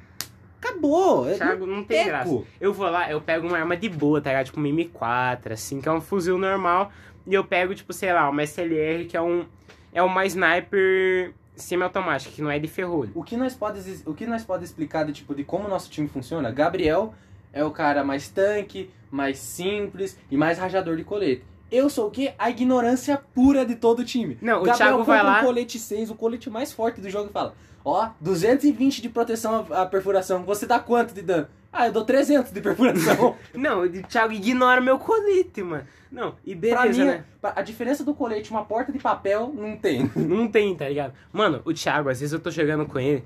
[0.68, 1.26] Acabou.
[1.30, 2.08] O Thiago não tem Eco.
[2.08, 2.42] graça.
[2.60, 4.46] Eu vou lá, eu pego uma arma de boa, tá ligado?
[4.46, 6.90] Tipo uma M4, assim, que é um fuzil normal.
[7.26, 9.44] E eu pego, tipo, sei lá, uma SLR, que é um.
[9.92, 13.12] É uma sniper semi-automática, que não é de ferrolho.
[13.14, 15.88] O que nós pode, o que nós pode explicar de tipo de como o nosso
[15.90, 16.50] time funciona?
[16.50, 17.14] Gabriel
[17.52, 21.44] é o cara mais tanque, mais simples e mais rajador de colete.
[21.70, 22.34] Eu sou o quê?
[22.38, 24.36] A ignorância pura de todo o time.
[24.42, 27.30] Não, o Gabriel Thiago vai lá- um colete 6, o colete mais forte do jogo
[27.30, 27.54] e fala:
[27.84, 30.42] Ó, 220 de proteção à perfuração.
[30.44, 31.46] Você dá quanto de dano?
[31.70, 33.36] Ah, eu dou 300 de perfuração.
[33.52, 35.84] Não, o Thiago ignora meu colete, mano.
[36.10, 37.24] Não, e pra beleza, mim, né?
[37.42, 40.08] a diferença do colete, uma porta de papel, não tem.
[40.14, 41.12] Não tem, tá ligado?
[41.32, 43.24] Mano, o Thiago, às vezes eu tô jogando com ele,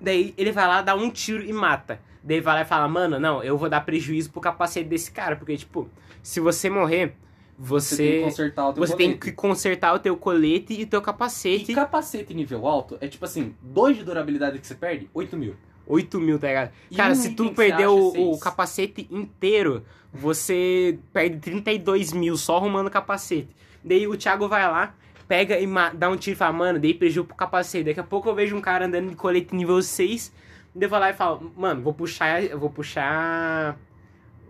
[0.00, 2.00] daí ele vai lá, dá um tiro e mata.
[2.24, 5.36] Daí vai lá e fala, mano, não, eu vou dar prejuízo pro capacete desse cara,
[5.36, 5.88] porque, tipo,
[6.20, 7.14] se você morrer,
[7.58, 8.24] Você, tem que você.
[8.24, 9.20] consertar o teu Você tem colete.
[9.20, 11.72] que consertar o teu colete e o teu capacete.
[11.72, 15.56] E capacete nível alto é tipo assim, 2 de durabilidade que você perde, 8 mil.
[15.84, 16.70] 8 mil, tá ligado?
[16.90, 22.36] E Cara, um se tu perder você o, o capacete inteiro, você perde 32 mil
[22.36, 23.48] só arrumando o capacete.
[23.82, 24.94] Daí o Thiago vai lá,
[25.26, 27.84] pega e dá um tiro e fala, mano, dei prejuízo pro capacete.
[27.84, 30.32] Daqui a pouco eu vejo um cara andando de colete nível 6,
[30.74, 33.76] daí eu vou lá e falo, mano, vou puxar, vou puxar,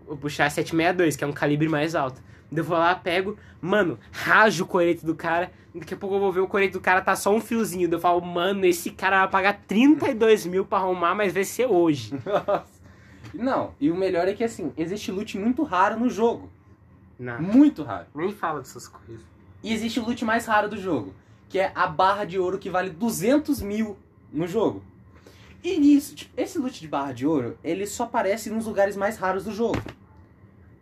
[0.05, 2.21] vou puxar 762, que é um calibre mais alto.
[2.51, 6.19] Daí eu vou lá, pego, mano, rajo o colete do cara, daqui a pouco eu
[6.19, 7.87] vou ver o colete do cara tá só um fiozinho.
[7.87, 11.67] Daí eu falo, mano, esse cara vai pagar 32 mil pra arrumar, mas vai ser
[11.67, 12.13] hoje.
[13.33, 16.49] Não, e o melhor é que assim, existe loot muito raro no jogo.
[17.19, 18.07] Não, Muito raro.
[18.15, 19.21] nem fala dessas coisas.
[19.61, 21.13] E existe o loot mais raro do jogo,
[21.49, 23.97] que é a barra de ouro que vale 200 mil
[24.31, 24.81] no jogo.
[25.61, 29.17] E nisso, tipo, esse loot de barra de ouro, ele só aparece nos lugares mais
[29.17, 29.79] raros do jogo.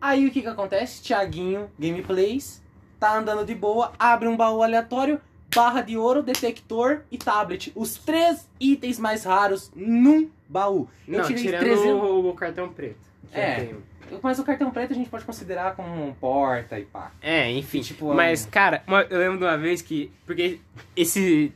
[0.00, 1.02] Aí o que que acontece?
[1.02, 2.62] Thiaguinho, gameplays,
[3.00, 5.20] tá andando de boa, abre um baú aleatório,
[5.54, 7.72] barra de ouro, detector e tablet.
[7.74, 10.88] Os três itens mais raros num baú.
[11.06, 12.96] Eu Não, tirei tirando 300 o, o cartão preto.
[13.32, 13.54] que eu É.
[13.60, 13.82] tenho.
[14.22, 17.12] Mas o cartão preto a gente pode considerar como um porta e pá.
[17.20, 17.80] É, enfim.
[17.82, 20.10] Tipo, mas, cara, uma- eu lembro de uma vez que.
[20.24, 20.60] Porque
[20.96, 21.52] esse.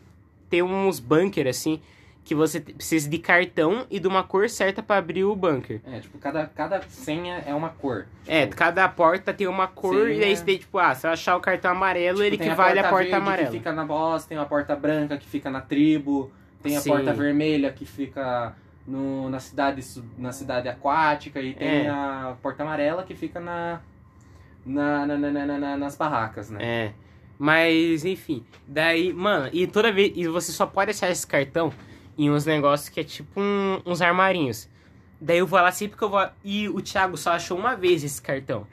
[0.50, 1.80] Tem uns bunker assim.
[2.24, 5.80] Que você precisa de cartão e de uma cor certa pra abrir o bunker.
[5.84, 8.06] É, tipo, cada, cada senha é uma cor.
[8.28, 10.36] É, Tipo, cada porta tem uma cor Sim, e aí é.
[10.36, 12.78] você tem, tipo, ah, se eu achar o cartão amarelo, tipo, ele tem que vale
[12.78, 13.50] a porta amarela.
[13.50, 16.30] que fica na boss, tem a porta branca que fica na tribo,
[16.62, 16.90] tem a Sim.
[16.90, 18.54] porta vermelha que fica
[18.86, 19.82] no, na, cidade,
[20.16, 21.88] na cidade aquática e tem É.
[21.88, 23.80] a porta amarela que fica na,
[24.64, 26.58] na, na- na- na- na- nas barracas, né?
[26.62, 26.92] É.
[27.36, 28.44] Mas, enfim.
[28.68, 30.12] Daí, mano, e toda vez.
[30.14, 31.72] E você só pode achar esse cartão
[32.16, 34.68] em uns negócios que é tipo um- uns armarinhos.
[35.20, 36.26] Daí eu vou lá sempre que eu vou.
[36.44, 38.66] E o Thiago só achou uma vez esse cartão.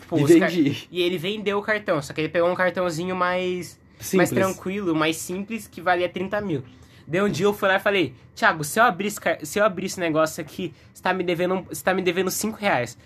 [0.00, 0.50] Tipo, E car-.
[0.90, 3.78] E ele vendeu o cartão, só que ele pegou um cartãozinho mais,
[4.16, 6.64] mais tranquilo, mais simples, que valia 30 mil.
[7.06, 9.58] Daí um dia eu fui lá e falei, Thiago, se eu abrir esse, car- se
[9.58, 12.56] eu abrir esse negócio aqui, você tá me devendo, um- você tá me devendo 5
[12.58, 12.96] reais.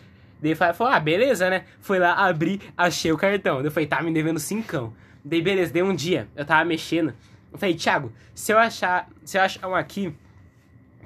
[0.40, 1.64] Daí ele falou, ah, beleza, né?
[1.80, 3.56] Foi lá, abri, achei o cartão.
[3.56, 4.92] Daí eu falei, tá me devendo cincão.
[5.24, 7.12] Daí beleza, dei um dia, eu tava mexendo.
[7.56, 10.14] Eu falei, Thiago, se eu achar, se eu achar um aqui,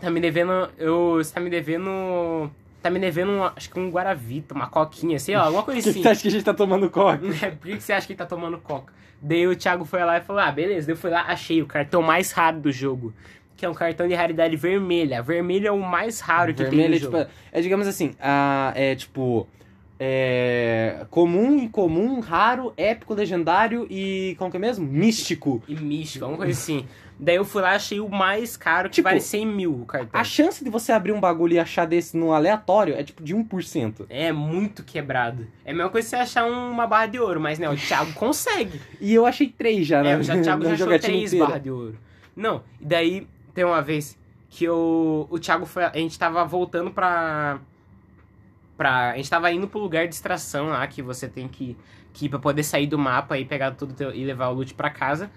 [0.01, 2.51] tá me devendo, eu, você tá me devendo,
[2.82, 6.03] tá me devendo, acho que um Guaravita, uma coquinha, sei lá, alguma coisa assim.
[6.03, 7.20] você acha que a gente tá tomando coca?
[7.40, 8.92] É, por que você acha que tá tomando coca?
[9.22, 10.86] Daí o Thiago foi lá e falou: Ah, beleza.
[10.86, 13.12] Daí eu fui lá, achei o cartão mais raro do jogo.
[13.57, 15.22] Que é um cartão de raridade vermelha.
[15.22, 17.18] Vermelho é o mais raro que Vermelho tem no é jogo.
[17.18, 19.46] tipo, é digamos assim, a, é tipo,
[20.03, 24.86] é, comum, incomum, raro, épico, legendário e, como que é mesmo?
[24.86, 25.62] Místico.
[25.68, 26.86] E místico, alguma coisa assim.
[27.18, 30.18] Daí eu fui lá achei o mais caro, que Tipo, vale 100 mil o cartão.
[30.18, 33.36] A chance de você abrir um bagulho e achar desse no aleatório é tipo de
[33.36, 34.07] 1%.
[34.09, 35.46] É muito quebrado.
[35.66, 38.14] É a mesma coisa que você achar uma barra de ouro, mas não, o Thiago
[38.14, 38.80] consegue.
[39.03, 40.12] E eu achei três já, né?
[40.12, 41.98] É, o Thiago já achou três barras de ouro.
[42.34, 45.84] Não, e daí tem uma vez que eu, o Thiago foi.
[45.84, 47.61] A gente tava voltando pra.
[48.81, 49.11] Pra.
[49.11, 51.76] A gente tava indo pro lugar de extração lá, que você tem que,
[52.14, 54.72] que ir pra poder sair do mapa e pegar tudo teu- e levar o loot
[54.72, 55.31] pra casa.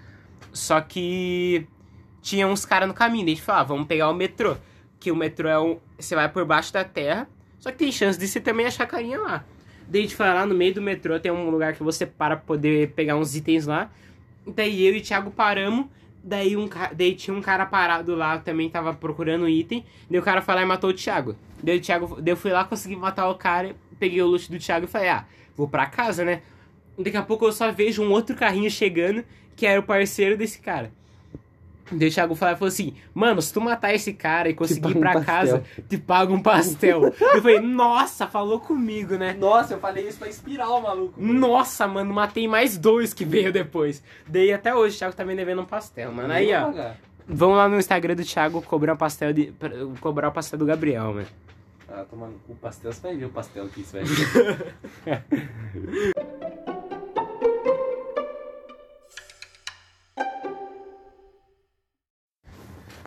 [0.50, 1.66] Só que
[2.22, 3.26] tinha uns caras no caminho.
[3.26, 4.56] Daí a gente falou, ah, vamos pegar o metrô.
[4.98, 5.78] Que o metrô é um.
[5.98, 7.28] Você vai por baixo da terra.
[7.60, 9.44] Só que tem chance de você também achar carinha lá.
[9.86, 12.36] Daí a gente foi lá no meio do metrô, tem um lugar que você para
[12.36, 13.90] pra poder pegar uns itens lá.
[14.46, 15.86] Daí eu e o Thiago paramos.
[16.26, 16.66] Daí, um,
[16.96, 19.84] daí tinha um cara parado lá, também tava procurando item.
[20.08, 21.36] Daí o cara foi lá e matou o Thiago.
[21.62, 24.58] Daí, o Thiago, daí eu fui lá, consegui matar o cara, peguei o loot do
[24.58, 26.40] Thiago e falei, ah, vou pra casa, né?
[26.98, 29.22] Daqui a pouco eu só vejo um outro carrinho chegando,
[29.54, 30.90] que era o parceiro desse cara.
[31.92, 34.96] Daí o Thiago falou, falou assim, mano, se tu matar esse cara e conseguir ir
[34.96, 37.04] um pra pastel." casa, te paga um pastel.
[37.04, 39.36] eu falei, nossa, falou comigo, né?
[39.38, 41.20] Nossa, eu falei isso pra inspirar o maluco.
[41.20, 44.02] Nossa, mano, matei mais dois que veio depois.
[44.26, 46.32] Daí até hoje o Thiago tá me devendo um pastel, mano.
[46.32, 46.92] Aí, ó.
[47.26, 49.52] Vamos lá no Instagram do Thiago cobrar um pastel de.
[50.00, 51.26] cobrar o pastel do Gabriel, mano.
[51.88, 54.02] Ah, tomando o pastel, você vai ver o pastel aqui, isso vai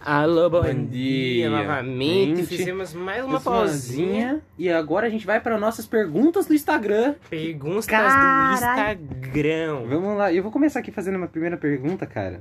[0.09, 1.49] Alô, bom, Bom dia, dia.
[1.49, 2.37] novamente.
[2.37, 4.39] Gente, Fizemos mais uma Uma pausinha.
[4.57, 7.15] E agora a gente vai para nossas perguntas do Instagram.
[7.29, 8.99] Perguntas Caralho.
[9.01, 9.81] do Instagram.
[9.89, 12.39] Vamos lá, eu vou começar aqui fazendo uma primeira pergunta, cara.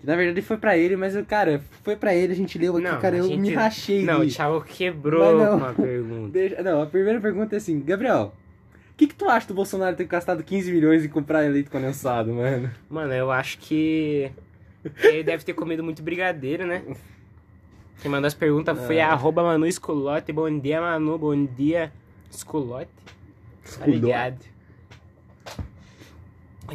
[0.00, 2.84] Que na verdade foi pra ele, mas, cara, foi pra ele, a gente leu aqui,
[2.88, 4.02] Não, cara, eu gente- me rachei.
[4.04, 4.26] Não, o.
[4.28, 5.60] Thiago quebrou Mas não.
[5.60, 6.32] com a pergunta.
[6.32, 8.34] Deixa- não, a primeira pergunta é assim, Gabriel,
[8.92, 12.32] o que, que tu acha do Bolsonaro ter gastado 15 milhões em comprar leite condensado,
[12.32, 12.68] mano?
[12.90, 14.28] Mano, eu acho que.
[15.02, 16.82] Ele deve ter comido muito brigadeiro, né?
[18.02, 19.12] Quem mandou as perguntas foi a Ah.
[19.12, 20.32] arroba Manu Esculote.
[20.32, 21.16] Bom dia, Manu.
[21.18, 21.92] Bom dia,
[22.30, 22.90] Esculote.
[23.78, 24.44] Tá ligado?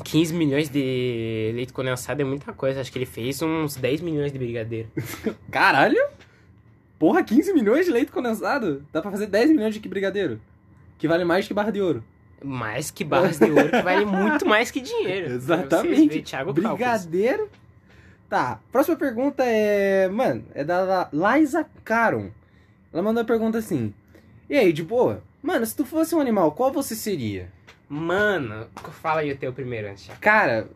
[0.03, 2.79] 15 milhões de leite condensado é muita coisa.
[2.81, 4.89] Acho que ele fez uns 10 milhões de brigadeiro.
[5.51, 6.01] Caralho!
[6.97, 8.85] Porra, 15 milhões de leite condensado?
[8.93, 10.39] Dá pra fazer 10 milhões de que brigadeiro?
[10.97, 12.03] Que vale mais que barra de ouro.
[12.43, 15.33] Mais que barras de ouro, que vale muito mais que dinheiro.
[15.33, 16.21] Exatamente.
[16.21, 16.63] Cálculos.
[16.63, 17.49] Brigadeiro.
[18.31, 20.07] Tá, próxima pergunta é.
[20.07, 22.29] Mano, é da Liza Caron.
[22.93, 23.93] Ela mandou a pergunta assim:
[24.49, 25.21] E aí, de boa?
[25.43, 27.51] Mano, se tu fosse um animal, qual você seria?
[27.89, 28.67] Mano,
[29.01, 30.09] fala aí o teu primeiro antes.
[30.21, 30.69] Cara,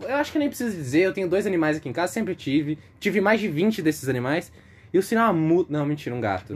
[0.00, 2.78] eu acho que nem preciso dizer, eu tenho dois animais aqui em casa, sempre tive.
[3.00, 4.52] Tive mais de 20 desses animais.
[4.92, 5.66] E eu seria uma mu...
[5.68, 6.54] Não, mentira, um gato.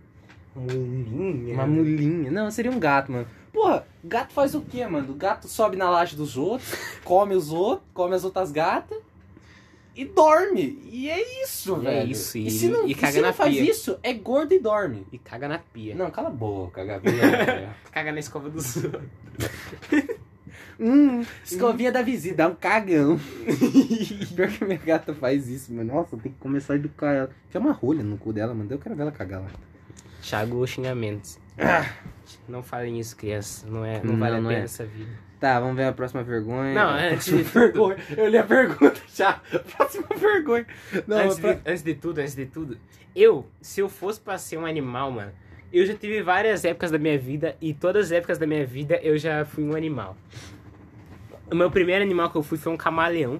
[0.56, 1.52] Mulinha.
[1.52, 2.30] Uma mulinha.
[2.30, 3.26] Não, seria um gato, mano.
[3.52, 5.12] Porra, gato faz o quê, mano?
[5.12, 6.74] O gato sobe na laje dos outros,
[7.04, 9.03] come os outros, come as outras gatas
[9.96, 10.78] e dorme.
[10.90, 12.10] E é isso, E é velho.
[12.10, 13.70] isso, e e- se não, e caga se não faz pia.
[13.70, 15.06] isso, é gordo e dorme.
[15.12, 15.94] E caga na pia.
[15.94, 17.18] Não, cala a boca, Gabriel.
[17.92, 19.02] Caga na escova dos outros.
[20.78, 23.18] hum, escovinha da visita, dá um cagão.
[24.34, 25.94] Pior que minha gata faz isso, mano.
[25.94, 27.30] Nossa, tem que começar a educar ela.
[27.50, 28.68] Tinha uma rolha no cu dela, mano.
[28.70, 29.50] Eu quero ver ela cagar lá.
[30.22, 31.38] Thiago, xingamentos.
[31.58, 31.86] Ah.
[32.48, 33.66] Não falem isso, criança.
[33.68, 34.64] Não, é, não, Não, vale a não pena é.
[34.64, 35.10] essa vida.
[35.44, 36.72] Tá, vamos ver a próxima vergonha.
[36.72, 37.98] Não, antes de vergonha.
[38.16, 39.34] Eu li a pergunta já.
[39.76, 40.66] Próxima vergonha.
[41.06, 42.78] Não, antes, pra- de, antes de tudo, antes de tudo.
[43.14, 45.32] Eu, se eu fosse pra ser um animal, mano,
[45.70, 48.98] eu já tive várias épocas da minha vida e todas as épocas da minha vida
[49.02, 50.16] eu já fui um animal.
[51.52, 53.38] O meu primeiro animal que eu fui foi um camaleão.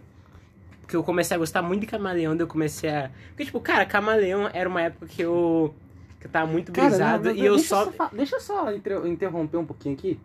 [0.83, 3.11] Porque eu comecei a gostar muito de camaleão, daí eu comecei a.
[3.29, 5.75] Porque, tipo, cara, camaleão era uma época que eu.
[6.21, 7.91] que eu tava muito Cara, brisado não, não, e eu só.
[7.91, 10.21] fa- Deixa eu só inter- interromper um pouquinho aqui.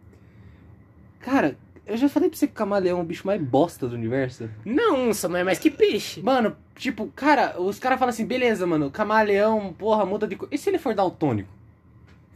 [1.21, 1.55] Cara,
[1.89, 4.49] eu já falei pra você que camaleão é o bicho mais bosta do universo.
[4.63, 6.21] Não, só não é mais que peixe.
[6.21, 10.47] Mano, tipo, cara, os caras falam assim, beleza, mano, camaleão, porra, muda de cor.
[10.51, 11.49] E se ele for daltônico?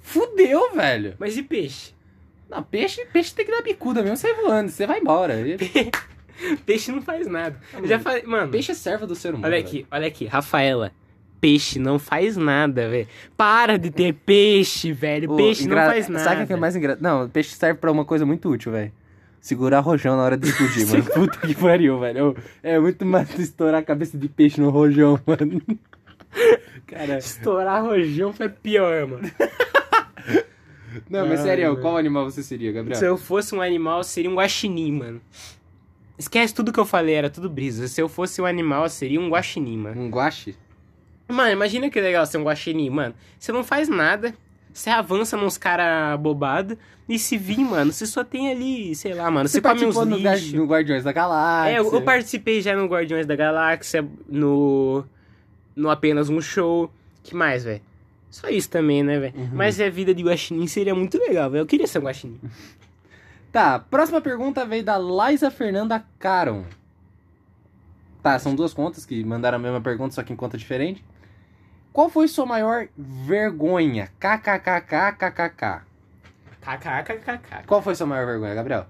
[0.02, 1.16] Fudeu, velho.
[1.20, 1.94] Mas e peixe?
[2.50, 5.36] Não, peixe, peixe tem que dar bicuda mesmo, sai voando, você vai embora.
[6.66, 7.58] Peixe não faz nada.
[7.74, 8.52] Eu já falei, mano.
[8.52, 9.46] Peixe é serva do ser humano.
[9.46, 9.66] Olha velho.
[9.68, 10.92] aqui, olha aqui, Rafaela.
[11.40, 13.08] peixe não faz nada, velho.
[13.38, 15.36] Para de ter peixe, velho.
[15.36, 16.24] Peixe engra- não faz nada.
[16.24, 17.02] Sabe o que é mais engraçado?
[17.02, 18.92] Não, peixe serve pra uma coisa muito útil, velho.
[19.44, 21.04] Segurar rojão na hora de explodir, mano.
[21.04, 22.34] Puta que pariu, velho.
[22.64, 25.62] É muito mais estourar a cabeça de peixe no rojão, mano.
[26.88, 27.18] Cara.
[27.18, 29.30] Estourar rojão foi pior, mano.
[31.10, 32.98] Não, mas sério, qual animal você seria, Gabriel?
[32.98, 35.22] Se eu fosse um animal, seria um guaxinim, mano.
[36.18, 37.90] Esquece tudo que eu falei, era tudo brisa.
[37.90, 40.02] Se eu fosse um animal, seria um guaxinim, mano.
[40.02, 40.56] Um guache?
[41.28, 43.14] Mano, imagina que legal ser um guaxinim, mano.
[43.38, 44.34] Você não faz nada,
[44.74, 49.30] você avança nos cara bobado e se vir, mano, você só tem ali, sei lá,
[49.30, 50.54] mano, você, come uns no, lixos.
[50.54, 51.76] no Guardiões da Galáxia.
[51.76, 55.06] É, eu, eu participei já no Guardiões da Galáxia, no.
[55.76, 56.92] No apenas um show.
[57.24, 57.82] Que mais, velho?
[58.30, 59.34] Só isso também, né, velho?
[59.36, 59.50] Uhum.
[59.54, 61.62] Mas a vida de guaxinim seria muito legal, velho.
[61.62, 62.40] Eu queria ser um guaxinim.
[63.52, 66.64] Tá, próxima pergunta veio da Liza Fernanda Caron.
[68.24, 71.06] Tá, são duas contas que mandaram a mesma pergunta, só que em conta diferente.
[71.94, 74.10] Qual foi sua maior vergonha?
[74.20, 75.84] KKKKKKK.
[76.60, 77.68] KKKKK.
[77.68, 78.88] Qual foi sua maior vergonha, Gabriel?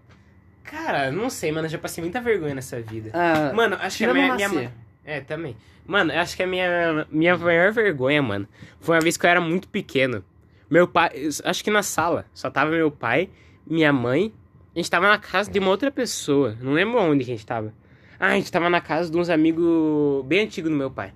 [0.63, 1.65] Cara, não sei, mano.
[1.65, 3.11] Eu já passei muita vergonha nessa vida.
[3.13, 4.73] Ah, Mano, acho que a minha, minha.
[5.03, 5.57] É, também.
[5.85, 8.47] Mano, eu acho que a minha, minha maior vergonha, mano,
[8.79, 10.23] foi uma vez que eu era muito pequeno.
[10.69, 11.11] Meu pai.
[11.43, 12.25] Acho que na sala.
[12.33, 13.29] Só tava meu pai,
[13.67, 14.33] minha mãe.
[14.73, 16.57] A gente tava na casa de uma outra pessoa.
[16.61, 17.73] Não lembro onde que a gente tava.
[18.17, 21.11] Ah, a gente tava na casa de uns amigos bem antigos do meu pai.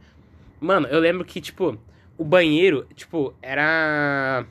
[0.60, 1.78] Mano, eu lembro que, tipo,
[2.18, 4.46] o banheiro, tipo, era.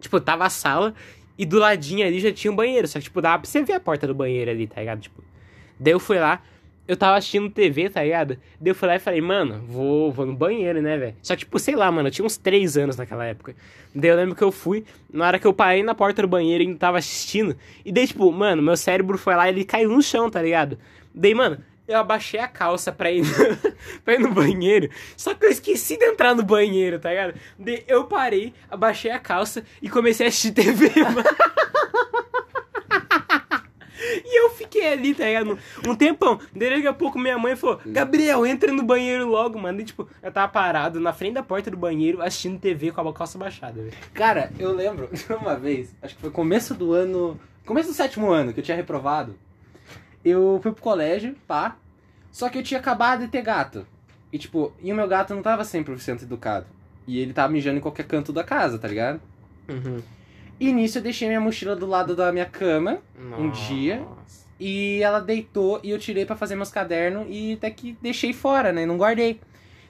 [0.00, 0.94] Tipo, tava a sala
[1.38, 2.86] e do ladinho ali já tinha um banheiro.
[2.86, 5.00] Só que, tipo, dava pra você ver a porta do banheiro ali, tá ligado?
[5.00, 5.22] Tipo.
[5.80, 6.40] Daí eu fui lá,
[6.86, 8.38] eu tava assistindo TV, tá ligado?
[8.60, 11.16] Daí eu fui lá e falei, mano, vou, vou no banheiro, né, velho?
[11.22, 13.56] Só que, tipo, sei lá, mano, eu tinha uns 3 anos naquela época.
[13.94, 16.62] Daí eu lembro que eu fui, na hora que eu parei na porta do banheiro
[16.62, 17.56] e ainda tava assistindo.
[17.84, 20.78] E daí, tipo, mano, meu cérebro foi lá e ele caiu no chão, tá ligado?
[21.14, 23.24] Daí, mano, eu abaixei a calça pra ir,
[24.04, 24.88] pra ir no banheiro.
[25.16, 27.34] Só que eu esqueci de entrar no banheiro, tá ligado?
[27.58, 31.24] Daí eu parei, abaixei a calça e comecei a assistir TV, mano.
[34.24, 35.58] E eu fiquei ali, tá ligado?
[35.86, 36.38] Um tempão.
[36.54, 39.80] Daqui a pouco minha mãe falou: Gabriel, entra no banheiro logo, mano.
[39.80, 43.12] E tipo, eu tava parado na frente da porta do banheiro assistindo TV com a
[43.12, 43.88] calça baixada.
[44.12, 47.38] Cara, eu lembro de uma vez, acho que foi começo do ano.
[47.64, 49.34] Começo do sétimo ano, que eu tinha reprovado.
[50.24, 51.76] Eu fui pro colégio, pá.
[52.30, 53.86] Só que eu tinha acabado de ter gato.
[54.32, 56.66] E tipo, e o meu gato não tava 100% educado.
[57.06, 59.20] E ele tava mijando em qualquer canto da casa, tá ligado?
[59.68, 60.02] Uhum.
[60.58, 62.98] E nisso eu deixei minha mochila do lado da minha cama.
[63.38, 64.02] Um dia.
[64.58, 68.72] E ela deitou e eu tirei pra fazer meus cadernos e até que deixei fora,
[68.72, 68.86] né?
[68.86, 69.40] Não guardei.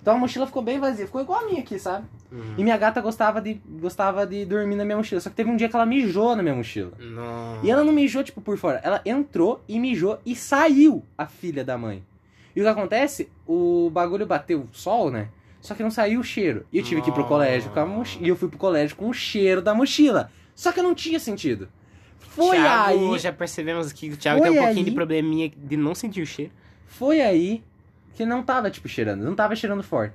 [0.05, 2.05] Então a mochila ficou bem vazia, ficou igual a minha aqui, sabe?
[2.31, 2.57] Uhum.
[2.59, 5.19] E minha gata gostava de, gostava de dormir na minha mochila.
[5.19, 6.93] Só que teve um dia que ela mijou na minha mochila.
[6.99, 7.67] Nossa.
[7.67, 8.83] E ela não mijou, tipo, por fora.
[8.85, 12.05] Ela entrou e mijou e saiu a filha da mãe.
[12.55, 13.31] E o que acontece?
[13.47, 15.29] O bagulho bateu o sol, né?
[15.63, 16.67] Só que não saiu o cheiro.
[16.71, 18.27] E eu tive que ir pro colégio com a mochila.
[18.27, 20.31] E eu fui pro colégio com o cheiro da mochila.
[20.55, 21.67] Só que não tinha sentido.
[22.19, 23.19] Foi Thiago, aí.
[23.19, 26.27] já percebemos que o Thiago tem um pouquinho aí- de probleminha de não sentir o
[26.27, 26.53] cheiro.
[26.87, 27.63] Foi aí
[28.15, 29.23] que não tava, tipo, cheirando.
[29.25, 30.15] Não tava cheirando forte.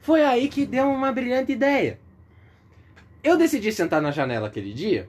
[0.00, 1.98] Foi aí que deu uma brilhante ideia.
[3.22, 5.08] Eu decidi sentar na janela aquele dia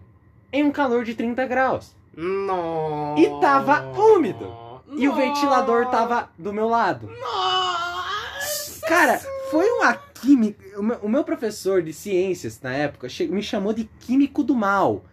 [0.52, 1.96] em um calor de 30 graus.
[2.16, 3.22] Nossa.
[3.22, 4.54] E tava úmido.
[4.98, 7.10] E o ventilador tava do meu lado.
[7.20, 8.86] Nossa.
[8.86, 9.18] Cara,
[9.50, 10.62] foi uma química.
[11.02, 15.06] O meu, professor de ciências na época me chamou de químico do mal.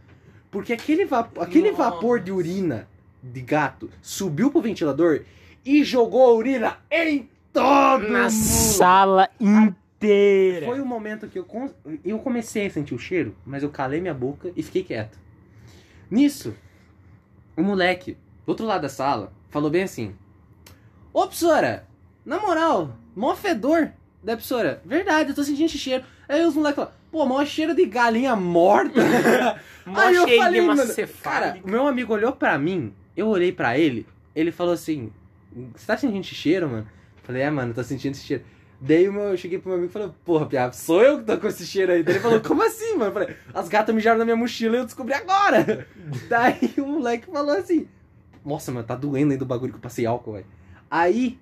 [0.50, 1.90] Porque aquele, vapo- aquele Nossa.
[1.90, 2.88] vapor de urina
[3.22, 5.20] de gato subiu pro ventilador
[5.68, 8.30] e jogou a urina em todo na mundo.
[8.30, 10.64] sala inteira.
[10.64, 11.46] Foi o momento que eu,
[12.02, 15.18] eu comecei a sentir o cheiro, mas eu calei minha boca e fiquei quieto.
[16.10, 16.54] Nisso,
[17.54, 18.16] o moleque,
[18.46, 20.14] do outro lado da sala, falou bem assim:
[21.12, 21.86] Ô, professora,
[22.24, 23.92] na moral, mó fedor.
[24.22, 26.02] Da professora, verdade, eu tô sentindo esse cheiro.
[26.26, 29.00] Aí os moleques falaram, pô, mó cheiro de galinha morta.
[29.86, 30.82] Mó Aí eu falei, mano,
[31.22, 34.06] cara, o meu amigo olhou pra mim, eu olhei pra ele,
[34.36, 35.10] ele falou assim,
[35.74, 36.88] você tá sentindo esse cheiro, mano?
[37.22, 38.44] Falei, é, mano, tô sentindo esse cheiro.
[38.80, 41.36] Daí meu- eu cheguei pro meu amigo e falei, porra, Piá, sou eu que tô
[41.38, 42.02] com esse cheiro aí.
[42.02, 43.06] Daí ele falou, como assim, mano?
[43.06, 45.86] Eu falei, as gatas mijaram na minha mochila e eu descobri agora.
[46.28, 47.88] Daí o moleque falou assim,
[48.44, 50.46] nossa, mano, tá doendo aí do bagulho que eu passei álcool, velho.
[50.90, 51.38] Aí,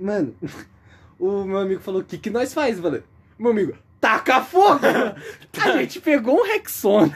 [0.00, 0.34] mano,
[1.18, 2.76] o meu amigo falou, o que que nós faz?
[2.76, 3.02] Eu falei,
[3.38, 4.80] meu amigo, taca fogo!
[5.62, 7.14] A gente pegou um Rexona,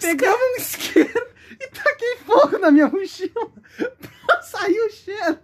[0.00, 3.50] pegamos um isqueiro e taquei fogo na minha mochila
[4.26, 5.38] pra sair o cheiro.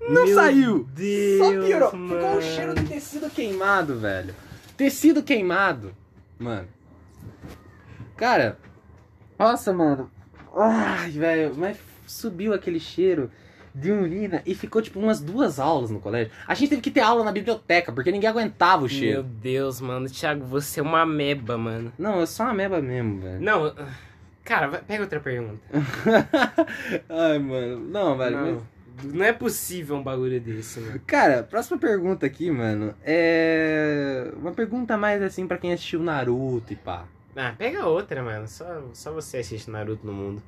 [0.00, 0.88] Não Meu saiu.
[0.94, 1.96] Deus, Só piorou.
[1.96, 2.14] mano.
[2.20, 4.34] Ficou um cheiro de tecido queimado, velho.
[4.76, 5.92] Tecido queimado.
[6.38, 6.68] Mano.
[8.16, 8.58] Cara.
[9.38, 10.10] Nossa, mano.
[10.54, 11.54] Ai, velho.
[11.56, 13.30] Mas subiu aquele cheiro
[13.74, 16.32] de urina e ficou tipo umas duas aulas no colégio.
[16.46, 19.22] A gente teve que ter aula na biblioteca, porque ninguém aguentava o Meu cheiro.
[19.22, 20.08] Deus, mano.
[20.08, 21.92] Thiago, você é uma ameba, mano.
[21.98, 23.40] Não, eu sou uma meba mesmo, velho.
[23.40, 23.74] Não,
[24.44, 25.60] cara, vai- pega outra pergunta.
[27.08, 27.80] Ai, mano.
[27.80, 28.36] Não, velho.
[28.38, 31.00] mas- Não, é possível um bagulho desse, mano.
[31.06, 32.94] Cara, próxima pergunta aqui, mano.
[33.04, 34.32] É.
[34.36, 37.06] Uma pergunta mais assim pra quem assistiu Naruto e pá.
[37.34, 38.48] Ah, pega outra, mano.
[38.48, 40.42] Só, só você assiste Naruto no mundo.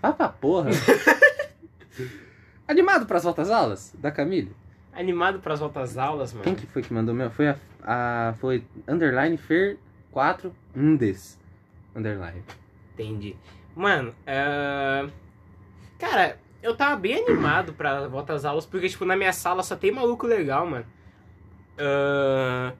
[0.00, 0.70] Vai pra porra.
[2.66, 3.94] Animado pras voltas aulas?
[3.98, 4.54] Da Camille?
[4.92, 6.44] Animado pras outras aulas, mano.
[6.44, 7.30] Quem que foi que mandou meu?
[7.30, 7.58] Foi a.
[7.82, 9.78] a foi underline Fer
[10.10, 11.38] 4 Indes.
[11.94, 12.42] Underline.
[12.94, 13.36] Entendi.
[13.74, 15.08] Mano, é...
[16.02, 19.76] Cara, eu tava bem animado pra voltar às aulas, porque, tipo, na minha sala só
[19.76, 20.86] tem maluco legal, mano.
[21.78, 22.74] Ah,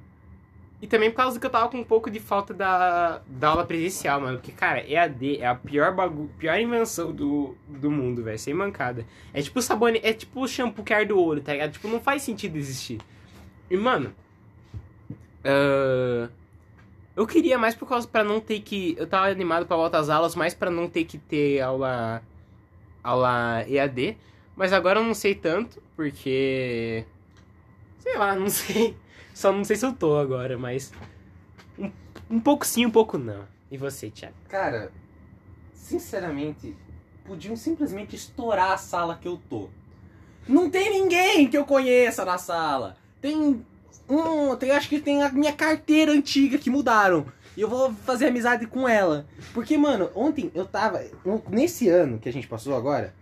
[0.80, 3.64] E também por causa que eu tava com um pouco de falta da, da aula
[3.66, 4.38] presencial, mano.
[4.38, 6.28] Porque, cara, EAD é a pior bagu...
[6.38, 8.38] pior invenção do, do mundo, velho.
[8.38, 9.06] Sem mancada.
[9.32, 10.00] É tipo sabone...
[10.02, 11.72] É tipo o shampoo que arde o olho, tá ligado?
[11.72, 13.00] Tipo, não faz sentido existir.
[13.70, 14.14] E, mano...
[15.44, 16.28] ah,
[17.16, 18.96] Eu queria mais por causa pra não ter que.
[18.98, 22.22] Eu tava animado pra voltar às aulas, mais pra não ter que ter aula.
[23.02, 24.16] Aula EAD.
[24.56, 27.04] Mas agora eu não sei tanto, porque.
[27.98, 28.96] Sei lá, não sei.
[29.34, 30.92] Só não sei se eu tô agora, mas.
[31.78, 31.90] Um,
[32.30, 33.46] um pouco sim, um pouco não.
[33.70, 34.34] E você, Thiago?
[34.48, 34.92] Cara,
[35.72, 36.76] sinceramente,
[37.24, 39.70] podiam simplesmente estourar a sala que eu tô.
[40.46, 42.96] Não tem ninguém que eu conheça na sala.
[43.20, 43.64] Tem
[44.08, 47.26] um, tem, acho que tem a minha carteira antiga que mudaram.
[47.56, 49.26] E eu vou fazer amizade com ela.
[49.52, 51.02] Porque, mano, ontem eu tava.
[51.50, 53.14] Nesse ano que a gente passou agora,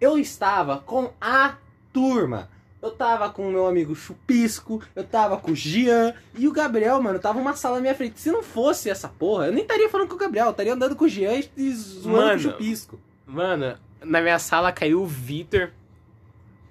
[0.00, 1.56] eu estava com a
[1.92, 2.48] turma.
[2.82, 7.02] Eu tava com o meu amigo Chupisco, eu tava com o Gian e o Gabriel,
[7.02, 8.18] mano, tava uma sala na minha frente.
[8.18, 10.96] Se não fosse essa porra, eu nem estaria falando com o Gabriel, eu estaria andando
[10.96, 12.30] com o Gian e zoando Mano.
[12.30, 12.98] com o Chupisco.
[13.26, 15.70] Mano, na minha sala caiu o Vitor,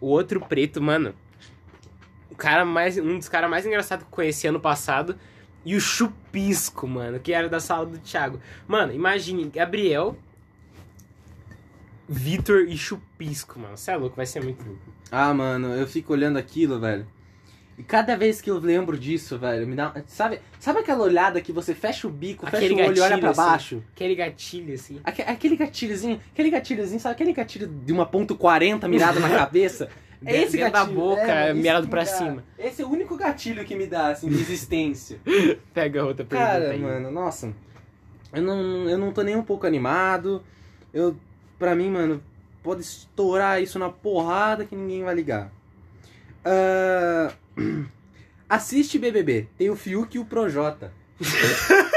[0.02, 1.14] o outro preto, mano.
[2.32, 2.98] O cara mais.
[2.98, 5.16] Um dos caras mais engraçados que eu conheci ano passado.
[5.66, 8.40] E o Chupisco, mano, que era da sala do Thiago.
[8.68, 10.18] Mano, imagine, Gabriel,
[12.08, 13.78] Vitor e Chupisco, mano.
[13.78, 14.82] Você é louco, vai ser muito louco.
[15.12, 17.06] Ah, mano, eu fico olhando aquilo, velho.
[17.78, 19.94] E cada vez que eu lembro disso, velho, me dá.
[20.08, 23.18] Sabe, sabe aquela olhada que você fecha o bico, Aquele fecha o olho e olha
[23.20, 23.42] pra assim.
[23.42, 23.84] baixo?
[23.94, 25.00] Aquele gatilho, assim.
[25.04, 29.88] Aque- Aquele gatilhozinho, aquele gatilhozinho, sabe aquele gatilho de uma ponto .40 mirado na cabeça?
[30.26, 31.00] É esse Dentro da gatilho.
[31.00, 32.08] boca, é, esse mirado pra dá.
[32.08, 32.44] cima.
[32.58, 35.20] Esse é o único gatilho que me dá, assim, de existência.
[35.74, 36.80] Pega outra pergunta Cara, aí.
[36.80, 37.54] mano, nossa.
[38.34, 40.44] Eu não, eu não tô nem um pouco animado.
[40.94, 41.16] Eu,
[41.58, 42.22] pra mim, mano,
[42.62, 45.52] pode estourar isso na porrada que ninguém vai ligar.
[46.44, 47.32] Ah,
[48.50, 49.48] assiste BBB.
[49.58, 50.92] Tem o Fiuk e o Projota.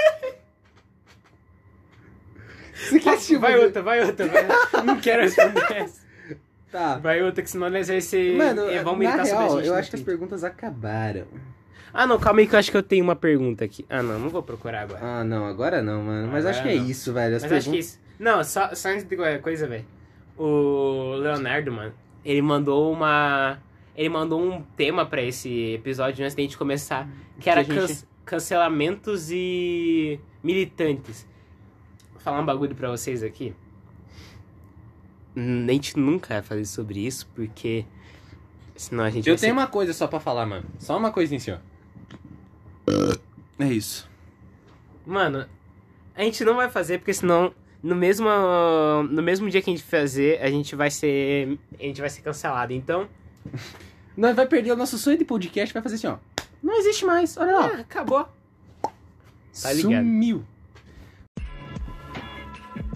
[2.75, 4.83] Você quer assistir o Vai outra, vai outra, vai outra.
[4.83, 6.03] Não quero responder essa.
[6.73, 6.97] Tá.
[6.97, 8.37] Vai outra, que senão vai ser.
[8.37, 11.27] Mano, é, vão na militar sobre a real, gente eu acho que as perguntas acabaram.
[11.93, 13.85] Ah, não, calma aí que eu acho que eu tenho uma pergunta aqui.
[13.91, 15.01] Ah, não, não vou procurar agora.
[15.03, 16.29] Ah, não, agora não, mano.
[16.29, 16.87] Mas Agora acho que é não.
[16.89, 17.37] isso, velho.
[17.37, 17.87] As Mas acho que perguntas...
[17.91, 18.01] isso.
[18.19, 19.85] Não, só, só antes de qualquer coisa, velho.
[20.39, 21.93] O Leonardo, mano,
[22.25, 23.59] ele mandou uma.
[23.95, 27.07] Ele mandou um tema pra esse episódio antes da gente começar.
[27.39, 31.29] Que era Que gente- can- cancelamentos e militantes.
[32.13, 33.55] Vou falar um bagulho pra vocês aqui.
[35.37, 37.85] A gente nunca vai fazer sobre isso, porque.
[38.77, 40.65] Senão a gente Eu vai tenho ser- uma coisa só pra falar, mano.
[40.79, 41.59] Só uma coisinha assim, ó.
[43.59, 44.09] É isso.
[45.07, 45.47] Mano,
[46.15, 47.53] a gente não vai fazer porque senão
[47.83, 48.29] no mesmo
[49.11, 52.23] no mesmo dia que a gente fazer, a gente vai ser a gente vai ser
[52.23, 52.73] cancelado.
[52.73, 53.09] Então,
[54.17, 56.19] Nós vai perder o nosso sonho de podcast, vai fazer assim, ó.
[56.63, 57.67] Não existe mais, olha lá.
[57.75, 58.29] ah, acabou.
[59.63, 60.05] tá ligado.
[60.05, 60.45] Sumiu.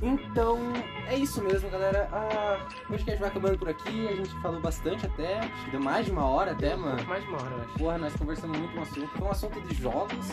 [0.03, 0.59] Então,
[1.07, 2.09] é isso mesmo, galera.
[2.13, 4.09] Ah, o podcast vai acabando por aqui.
[4.09, 5.39] A gente falou bastante até.
[5.39, 7.03] Acho que deu mais de uma hora até, mano.
[7.05, 7.79] Mais de uma hora, acho.
[7.79, 9.09] Porra, nós conversamos muito um assunto.
[9.09, 10.29] Foi um assunto de jogos.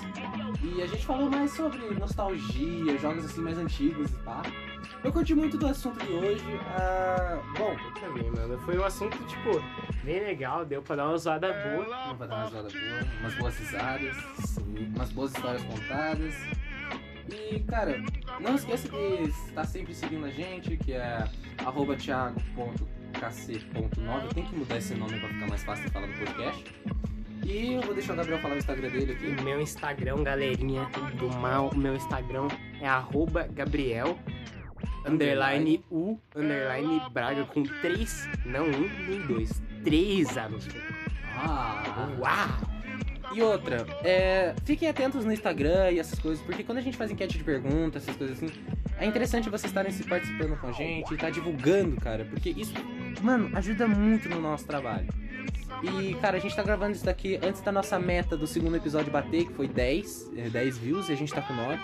[0.61, 4.41] E a gente falou mais sobre nostalgia, jogos assim mais antigos e pá.
[5.03, 6.59] Eu curti muito do assunto de hoje.
[6.77, 8.57] Ah, bom, Eu também, mano.
[8.59, 9.61] Foi um assunto, tipo,
[10.03, 11.85] bem legal, deu pra dar uma zoada boa.
[11.85, 14.15] Vamos pra dar uma zoada boa, umas boas risadas,
[14.95, 16.33] umas boas histórias contadas.
[17.29, 18.01] E, cara,
[18.39, 21.23] não esqueça de estar sempre seguindo a gente, que é
[21.65, 24.33] arroba thiago.kc.9.
[24.33, 26.65] Tem que mudar esse nome pra ficar mais fácil de falar no podcast.
[27.45, 29.27] E eu vou deixar o Gabriel falar o Instagram dele aqui.
[29.27, 32.47] O meu Instagram, galerinha do mal, o meu Instagram
[32.81, 34.17] é arroba Gabriel
[35.05, 40.67] underline U underline Braga com três, não um nem dois, três anos.
[41.35, 42.09] Ah!
[42.19, 42.72] Uau!
[43.33, 47.09] E outra, é, fiquem atentos no Instagram e essas coisas, porque quando a gente faz
[47.09, 48.53] enquete de perguntas, essas coisas assim,
[48.99, 52.73] é interessante vocês estarem se participando com a gente, tá divulgando, cara, porque isso,
[53.21, 55.07] mano, ajuda muito no nosso trabalho.
[55.81, 59.11] E, cara, a gente tá gravando isso daqui antes da nossa meta do segundo episódio
[59.11, 61.77] bater, que foi 10, é, 10 views, e a gente tá com 9.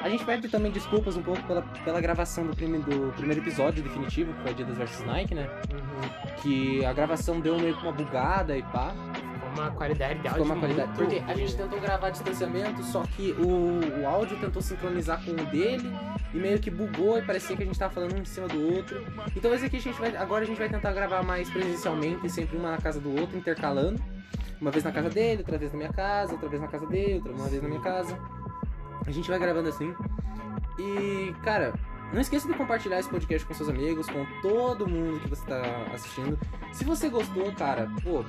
[0.00, 3.82] A gente pede também desculpas um pouco pela, pela gravação do, prime, do primeiro episódio
[3.82, 5.48] definitivo, que foi Adidas vs Nike, né?
[5.72, 6.36] Uhum.
[6.42, 8.94] Que a gravação deu meio que uma bugada e pá.
[9.54, 10.88] Uma qualidade de Ficou áudio uma qualidade.
[10.88, 15.22] muito Porque a gente tentou gravar a distanciamento, só que o, o áudio tentou sincronizar
[15.24, 15.90] com o dele
[16.32, 18.74] e meio que bugou e parecia que a gente tava falando um em cima do
[18.74, 19.04] outro.
[19.36, 20.16] Então esse aqui a gente vai.
[20.16, 24.02] Agora a gente vai tentar gravar mais presencialmente, sempre uma na casa do outro, intercalando.
[24.60, 27.14] Uma vez na casa dele, outra vez na minha casa, outra vez na casa dele,
[27.16, 28.16] outra uma vez na minha casa.
[29.04, 29.92] A gente vai gravando assim.
[30.78, 31.74] E, cara,
[32.12, 35.62] não esqueça de compartilhar esse podcast com seus amigos, com todo mundo que você tá
[35.92, 36.38] assistindo.
[36.72, 38.24] Se você gostou, cara, pô,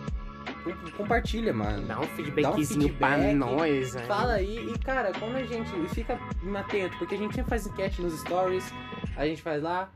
[0.97, 1.85] compartilha, mano.
[1.87, 4.05] Dá um feedbackzinho pra feedback, nós, né?
[4.05, 5.69] Fala aí, e cara, quando a gente.
[5.75, 6.19] E fica
[6.57, 8.65] atento, porque a gente sempre faz enquete nos stories,
[9.15, 9.89] a gente faz lá.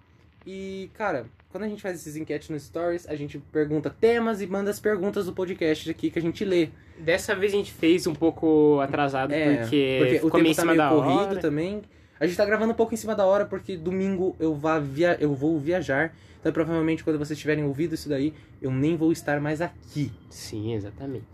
[0.45, 4.47] E, cara, quando a gente faz esses enquetes nos stories, a gente pergunta temas e
[4.47, 6.69] manda as perguntas do podcast aqui que a gente lê.
[6.97, 10.47] Dessa vez a gente fez um pouco atrasado, É, porque, Porque o ficou meio tempo
[10.51, 11.39] em tá cima meio da corrido hora.
[11.41, 11.81] também.
[12.19, 15.17] A gente tá gravando um pouco em cima da hora, porque domingo eu, vá via...
[15.19, 16.13] eu vou viajar.
[16.39, 20.11] Então provavelmente quando vocês tiverem ouvido isso daí, eu nem vou estar mais aqui.
[20.29, 21.25] Sim, exatamente.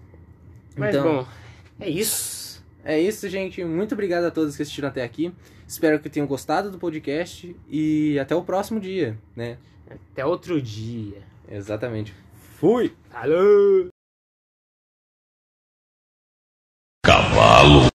[0.76, 1.28] Mas Então- bom,
[1.80, 2.44] é isso.
[2.86, 3.64] É isso, gente.
[3.64, 5.34] Muito obrigado a todos que assistiram até aqui.
[5.66, 9.58] Espero que tenham gostado do podcast e até o próximo dia, né?
[9.90, 11.22] Até outro dia.
[11.48, 12.14] Exatamente.
[12.60, 12.94] Fui!
[13.10, 13.88] Falou!
[17.06, 17.88] Cavalo.